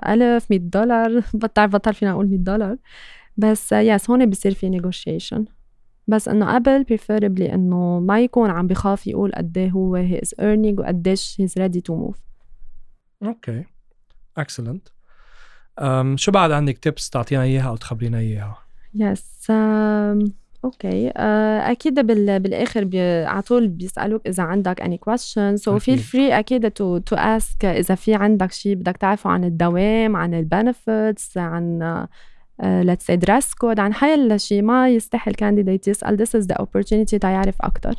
ألف 0.08 0.46
100 0.50 0.60
دولار. 0.60 1.24
بتعرف 1.34 1.72
بطل 1.72 1.94
فينا 1.94 2.12
نقول 2.12 2.28
100 2.28 2.38
دولار. 2.40 2.78
بس 3.38 3.72
yes 3.72 4.10
هون 4.10 4.26
بصير 4.26 4.54
في 4.54 4.80
negotiation. 4.80 5.59
بس 6.10 6.28
إنه 6.28 6.56
قبل 6.56 6.86
preferably 6.92 7.54
إنه 7.54 8.00
ما 8.00 8.20
يكون 8.22 8.50
عم 8.50 8.68
بخاف 8.68 9.08
يقول 9.08 9.32
قد 9.32 9.58
إيه 9.58 9.70
هو 9.70 9.96
he 9.96 10.22
is 10.22 10.36
earning 10.42 10.80
وقديش 10.80 11.36
he's 11.42 11.58
ready 11.58 11.82
to 11.82 11.96
move 11.96 12.18
okay. 13.24 13.64
excellent 14.38 14.88
شو 16.16 16.32
بعد 16.32 16.52
عندك 16.52 16.78
tips 16.78 17.10
تعطينا 17.10 17.44
إياها 17.44 17.70
أو 17.70 17.76
تخبرينا 17.76 18.18
إياها؟ 18.18 18.58
yes, 18.96 19.46
um, 19.46 20.32
okay. 20.66 21.12
آه، 21.18 21.72
أكيد 21.72 22.00
بال... 22.00 22.40
بالآخر 22.40 22.84
بي... 22.84 23.02
على 23.26 23.42
طول 23.42 23.68
بيسألوك 23.68 24.28
إذا 24.28 24.44
عندك 24.44 24.82
any 24.82 24.98
question 24.98 25.58
so 25.58 25.80
feel 25.80 25.98
free 25.98 26.40
أكيد 26.40 26.72
to 26.72 26.98
to 26.98 27.16
ask 27.16 27.66
إذا 27.66 27.96
في 27.96 28.16
عندك 28.16 28.52
شيء 28.52 28.76
بدك 28.76 28.98
تعرفه 28.98 29.30
عن 29.30 29.44
الدوام 29.44 30.16
عن 30.16 30.34
ال 30.34 30.45
benefits 30.45 31.38
عن 31.38 32.08
let's 32.64 33.06
say 33.06 33.16
dress 33.16 33.54
code 33.54 33.80
عن 33.80 33.94
أي 33.94 34.40
شيء 34.40 34.62
ما 34.62 34.90
يستحي 34.90 35.32
ال 35.32 35.37
candidate 35.37 35.88
يسأل. 35.88 36.16
this 36.16 36.36
is 36.36 36.46
the 36.46 36.56
opportunity 36.56 37.20
تيعرف 37.20 37.56
أكثر 37.62 37.96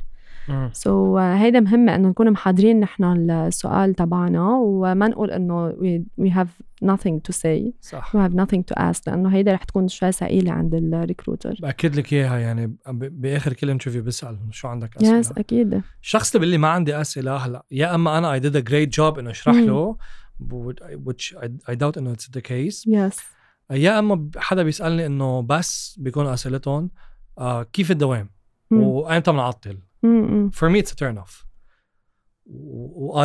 so, 0.73 1.19
uh, 1.19 1.23
هيدا 1.23 1.61
مهمة 1.61 1.95
إنه 1.95 2.09
نكون 2.09 2.31
محضرين 2.31 2.81
نحن 2.81 3.31
السؤال 3.31 3.95
تبعنا 3.95 4.57
وما 4.57 5.09
نقول 5.09 5.31
إنه 5.31 5.73
we, 5.73 6.23
we 6.23 6.31
have 6.31 6.49
nothing 6.85 7.21
to 7.29 7.33
say. 7.33 7.73
صح. 7.81 8.17
We 8.17 8.19
have 8.19 8.35
nothing 8.35 8.63
to 8.73 8.79
ask. 8.79 9.03
لأنه 9.07 9.29
هيدا 9.29 9.53
رح 9.53 9.65
تكون 9.65 9.89
شوي 9.89 10.13
ثقيلة 10.13 10.53
عند 10.53 10.75
ال 10.75 10.83
recruiter 10.83 11.55
بأكد 11.63 11.97
لك 11.97 12.13
إياها 12.13 12.39
يعني 12.39 12.77
بآخر 12.87 13.53
كل 13.53 13.71
interview 13.71 14.03
بسأل 14.03 14.39
شو 14.51 14.69
عندك 14.69 14.97
أسئلة. 14.97 15.19
yes, 15.19 15.39
أكيد. 15.39 15.83
الشخص 16.03 16.35
اللي 16.35 16.41
بيقول 16.41 16.51
لي 16.51 16.59
ما 16.59 16.69
عندي 16.69 17.01
أسئلة 17.01 17.37
هلا 17.37 17.65
يا 17.71 17.95
أما 17.95 18.19
أنا 18.19 18.39
I 18.39 18.43
did 18.43 18.57
a 18.57 18.71
great 18.71 19.01
job 19.01 19.19
إنه 19.19 19.31
أشرح 19.31 19.57
له 19.57 19.97
which 21.07 21.35
I, 21.37 21.73
I 21.73 21.75
doubt 21.75 21.99
إنه 21.99 22.15
it's 22.15 22.29
the 22.37 22.41
case. 22.41 22.85
Yes. 22.87 23.40
يا 23.71 23.99
أما 23.99 24.31
حدا 24.37 24.63
بيسألني 24.63 25.07
إنه 25.07 25.43
بس 25.43 25.97
بيكون 25.99 26.27
أسئلتهم 26.27 26.91
آه 27.39 27.63
كيف 27.63 27.91
الدوام؟ 27.91 28.31
وايمتى 28.71 29.33
بنعطل 29.33 29.79
For 30.51 30.71
me 30.71 30.79
it's 30.83 30.93
a 30.93 30.97
turn 30.97 31.19
off. 31.19 31.45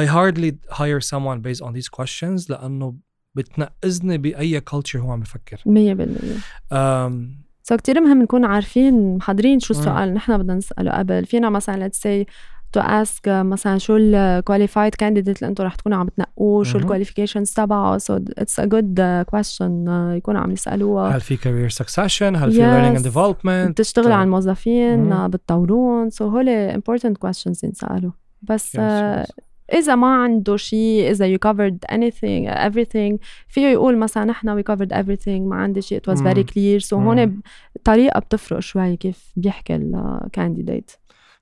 I 0.02 0.06
hardly 0.06 0.52
hire 0.72 1.02
someone 1.02 1.40
based 1.42 1.62
on 1.62 1.74
these 1.74 1.90
questions 1.90 2.50
لأنه 2.50 2.96
بتنقزني 3.36 4.18
بأي 4.18 4.62
culture 4.62 4.96
هو 4.96 5.12
عم 5.12 5.20
بفكر. 5.20 5.58
100% 5.58 5.62
um, 5.62 7.46
so 7.64 7.76
so 7.76 7.78
كتير 7.78 8.02
مهم 8.02 8.22
نكون 8.22 8.46
عارفين 8.46 9.18
محضرين 9.18 9.60
شو 9.60 9.74
السؤال 9.74 10.14
نحن 10.14 10.38
بدنا 10.38 10.54
نسأله 10.56 10.92
قبل. 10.92 11.26
فينا 11.26 11.50
مثلا 11.50 11.90
let's 11.90 11.98
say 11.98 12.32
to 12.76 12.82
ask 12.82 13.28
مثلا 13.28 13.78
شو 13.78 13.96
ال 13.98 14.07
qualified 14.07 14.96
candidate 14.96 15.38
اللي 15.38 15.50
أنتم 15.50 15.64
رح 15.64 15.76
تكونوا 15.76 15.98
عم 15.98 16.08
تنقوه 16.08 16.64
شو 16.64 16.78
ال 16.78 16.83
qualifications 16.83 17.54
تبعه. 17.54 17.98
so 17.98 18.20
it's 18.38 18.60
a 18.60 18.66
good 18.66 19.24
question 19.26 19.86
يكونوا 20.18 20.42
عم 20.42 20.52
يسألوها. 20.52 21.16
هل 21.16 21.22
في 21.22 21.38
career 21.38 21.70
succession 21.70 22.36
هل 22.36 22.52
في 22.52 22.58
learning 22.58 22.96
and 22.96 23.04
development 23.04 23.70
بتشتغل 23.70 24.12
على 24.12 24.24
الموظفين 24.24 25.28
بتطورون 25.28 26.10
so 26.10 26.28
هول 26.28 26.50
important 26.50 27.18
questions 27.18 27.66
ينسألوا. 27.66 28.12
بس 28.42 28.78
yes, 28.78 28.80
yes. 28.80 29.32
إذا 29.74 29.96
ما 29.96 30.24
عنده 30.24 30.58
شيء 30.58 31.12
إذا 31.12 31.36
you 31.36 31.40
covered 31.48 31.96
anything 31.96 32.72
everything 32.72 33.18
فيه 33.48 33.68
يقول 33.68 33.98
مثلا 33.98 34.26
نحن 34.26 34.62
we 34.62 34.64
covered 34.64 34.94
everything 34.94 35.28
ما 35.28 35.56
عندي 35.56 35.82
شيء 35.82 36.00
it 36.00 36.12
was 36.12 36.20
very 36.20 36.44
clear. 36.44 36.88
So 36.88 36.94
هون 36.94 37.42
طريقة 37.84 38.20
بتفرق 38.20 38.60
شوي 38.60 38.98
كيف 38.98 39.34
بيحكي 39.36 39.76
ال 39.76 39.87
candidate 39.87 40.92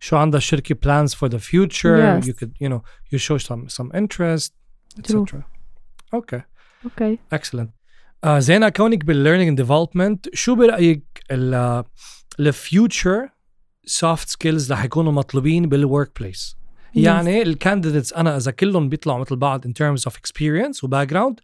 شو 0.04 0.18
عندها 0.18 0.38
الشركة 0.38 0.76
plans 0.76 1.14
for 1.14 1.30
the 1.30 1.40
future. 1.40 1.98
Yes. 1.98 2.28
you 2.28 2.34
could 2.34 2.52
you 2.60 2.70
know 2.70 2.82
you 3.12 3.18
show 3.18 3.38
some 3.38 3.70
some 3.70 3.90
interest 4.02 4.52
etc 5.00 5.44
okay 6.14 6.42
okay 6.86 7.20
excellent. 7.36 7.70
Uh, 8.26 8.30
زينة 8.38 8.70
كونك 8.70 9.04
بالlearning 9.06 9.50
and 9.50 9.66
development. 9.66 10.34
شو 10.34 10.56
برأيك 10.56 11.24
ال 12.40 12.52
future 12.52 13.30
soft 13.86 14.30
skills 14.30 14.72
رح 14.72 14.84
يكونوا 14.84 15.12
مطلوبين 15.12 15.70
بال 15.70 16.20
workplace 16.20 16.58
يعني 16.96 17.42
ال 17.42 17.48
candidates 17.48 18.14
أنا 18.14 18.38
إذا 18.38 18.52
كلهم 18.52 18.90
بيطلعوا 18.90 19.20
مثل 19.20 19.36
بعض 19.36 19.68
in 19.68 19.72
terms 19.72 20.02
of 20.10 20.14
experience 20.14 20.84
و 20.84 20.88
background 20.88 21.36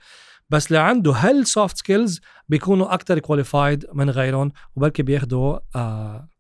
بس 0.50 0.68
اللي 0.68 0.80
عنده 0.80 1.14
هل 1.14 1.46
soft 1.46 1.78
skills 1.78 2.22
بيكونوا 2.50 2.94
أكثر 2.94 3.20
qualified 3.20 3.86
من 3.94 4.10
غيرهم 4.10 4.52
وبلكي 4.76 5.04
بياخذوا 5.04 5.58
uh, 5.58 6.39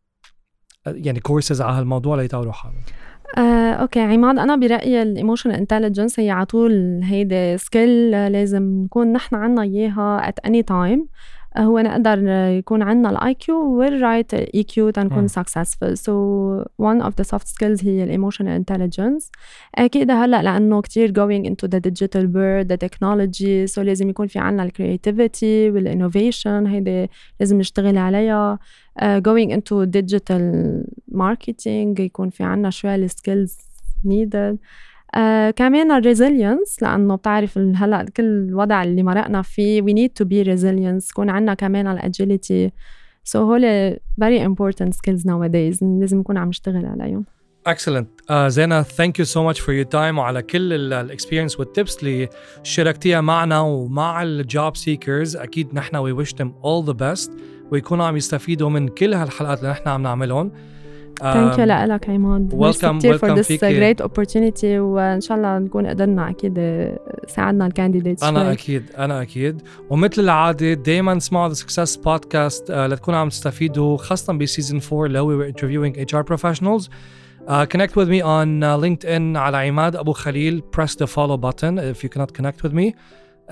يعني 0.87 1.19
كورسز 1.19 1.61
على 1.61 1.73
هالموضوع 1.73 2.15
ليطوروا 2.15 2.53
حالهم. 2.53 2.81
آه، 3.37 3.71
okay. 3.73 3.99
عماد 3.99 4.39
أنا 4.39 4.55
برأيي 4.55 5.01
ال 5.01 5.06
emotional 5.06 5.55
intelligence 5.55 6.19
هي 6.19 6.29
على 6.29 6.45
طول 6.45 7.01
هيدي 7.03 7.57
skill 7.57 8.11
لازم 8.11 8.63
نكون 8.63 9.13
نحن 9.13 9.35
عنا 9.35 9.61
إياها 9.61 10.29
at 10.29 10.39
any 10.39 10.63
time 10.63 11.07
هو 11.57 11.79
نقدر 11.79 12.27
يكون 12.27 12.81
عندنا 12.81 13.09
ال 13.09 13.33
EQ 13.33 13.77
وال 13.77 14.33
right 14.33 14.63
EQ 14.63 14.89
تنكون 14.89 15.27
successful 15.27 15.93
so 15.93 16.63
one 16.63 17.01
of 17.03 17.09
the 17.21 17.25
soft 17.25 17.47
skills 17.47 17.85
هي 17.85 18.03
ال 18.03 18.08
emotional 18.08 18.51
intelligence 18.51 19.31
أكيد 19.75 20.11
هلأ 20.11 20.41
لأنه 20.41 20.81
كثير 20.81 21.09
going 21.09 21.49
into 21.49 21.67
the 21.67 21.79
digital 21.79 22.23
world 22.23 22.67
the 22.73 22.87
technology 22.87 23.65
so 23.65 23.81
لازم 23.81 24.09
يكون 24.09 24.27
في 24.27 24.39
عندنا 24.39 24.63
ال 24.63 24.73
creativity 24.73 25.69
وال 25.69 25.85
innovation 25.85 26.67
هيدي 26.67 27.09
لازم 27.39 27.57
نشتغل 27.57 27.97
عليها. 27.97 28.59
going 28.99 29.49
into 29.51 29.85
digital 29.85 30.43
marketing 31.13 31.99
يكون 31.99 32.29
في 32.29 32.43
عندنا 32.43 32.69
شوي 32.69 32.95
ال 32.95 33.04
skills 33.04 33.57
needed. 34.05 34.57
آه 35.15 35.51
كمان 35.51 35.91
ال 35.91 35.99
resilience 35.99 36.83
لأنه 36.83 37.15
بتعرف 37.15 37.57
هلأ 37.57 38.05
كل 38.17 38.23
الوضع 38.23 38.83
اللي 38.83 39.03
مرقنا 39.03 39.41
فيه 39.41 39.81
we 39.81 39.85
need 39.85 40.23
to 40.23 40.25
be 40.25 40.45
resilient 40.45 41.09
يكون 41.09 41.29
عندنا 41.29 41.53
كمان 41.53 41.87
ال 41.87 41.98
agility 41.98 42.71
so 43.23 43.39
هول 43.39 43.93
very 43.95 44.47
important 44.49 44.93
skills 44.93 45.21
nowadays 45.21 45.83
لازم 45.83 46.19
نكون 46.19 46.37
عم 46.37 46.47
نشتغل 46.47 46.85
عليهم. 46.85 47.25
Excellent. 47.69 48.07
Uh, 48.31 48.47
زينة 48.47 48.83
thank 48.83 49.13
you 49.19 49.25
so 49.25 49.43
much 49.43 49.59
for 49.59 49.73
your 49.73 49.89
time 49.91 50.17
وعلى 50.17 50.41
كل 50.41 50.93
ال 50.93 50.99
experience 50.99 51.59
وال 51.59 51.74
tips 51.74 52.03
اللي 52.03 52.29
شاركتيها 52.63 53.21
معنا 53.21 53.59
ومع 53.59 54.23
ال 54.23 54.36
job 54.36 54.75
seekers 54.75 55.35
أكيد 55.35 55.73
نحن 55.73 55.97
we 55.97 56.25
wish 56.25 56.31
them 56.31 56.47
all 56.47 56.91
the 56.91 56.95
best 56.95 57.31
ويكونوا 57.71 58.05
عم 58.05 58.17
يستفيدوا 58.17 58.69
من 58.69 58.87
كل 58.87 59.13
هالحلقات 59.13 59.59
اللي 59.59 59.71
نحن 59.71 59.87
عم 59.87 60.03
نعملهم. 60.03 60.51
thank 61.19 61.59
you 61.59 61.65
لك 61.65 62.09
عماد 62.09 62.53
welcome 62.53 62.99
for 62.99 63.33
this 63.33 63.51
great 63.51 64.01
opportunity 64.01 64.79
وإن 64.79 65.21
شاء 65.21 65.37
الله 65.37 65.59
نكون 65.59 65.87
قدرنا 65.87 66.29
أكيد 66.29 66.87
ساعدنا 67.27 67.65
ال 67.67 67.72
candidates 67.72 68.23
أنا 68.23 68.51
أكيد 68.51 68.83
أنا 68.97 69.21
أكيد. 69.21 69.61
ومثل 69.89 70.21
العادة 70.21 70.73
دائما 70.73 71.17
اسمعوا 71.17 71.47
The 71.47 71.53
Success 71.53 71.95
Podcast 71.95 72.71
لتكونوا 72.71 73.19
عم 73.19 73.29
تستفيدوا 73.29 73.97
خاصة 73.97 74.33
ب 74.33 74.40
season 74.40 74.81
4 74.93 75.05
اللي 75.05 75.19
هو 75.19 75.41
interviewing 75.41 75.99
HR 75.99 76.21
professionals 76.21 76.89
Uh, 77.39 77.65
connect 77.65 77.95
with 77.95 78.07
me 78.07 78.21
on 78.21 78.61
uh, 78.61 78.77
LinkedIn 78.77 79.35
على 79.37 79.57
عماد 79.57 79.95
أبو 79.95 80.11
خليل. 80.11 80.63
Press 80.77 80.91
the 80.91 81.07
follow 81.07 81.37
button 81.37 81.79
if 81.79 82.03
you 82.03 82.09
cannot 82.09 82.31
connect 82.33 82.63
with 82.63 82.73
me. 82.73 82.93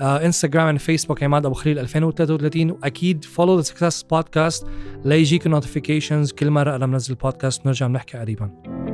انستغرام 0.00 0.66
and 0.66 0.78
فيسبوك 0.78 1.22
عماد 1.22 1.46
أبو 1.46 1.54
خليل 1.54 1.78
2033 1.78 2.70
واكيد 2.70 3.24
follow 3.24 3.56
The 3.56 3.62
Success 3.62 4.02
Podcast 4.02 4.66
ليجيك 5.04 5.46
notifications 5.46 6.32
كل 6.32 6.50
مرة 6.50 6.76
أنا 6.76 6.86
بنزل 6.86 7.14
بودكاست 7.14 7.64
بنرجع 7.64 7.86
بنحكي 7.86 8.18
قريبا. 8.18 8.87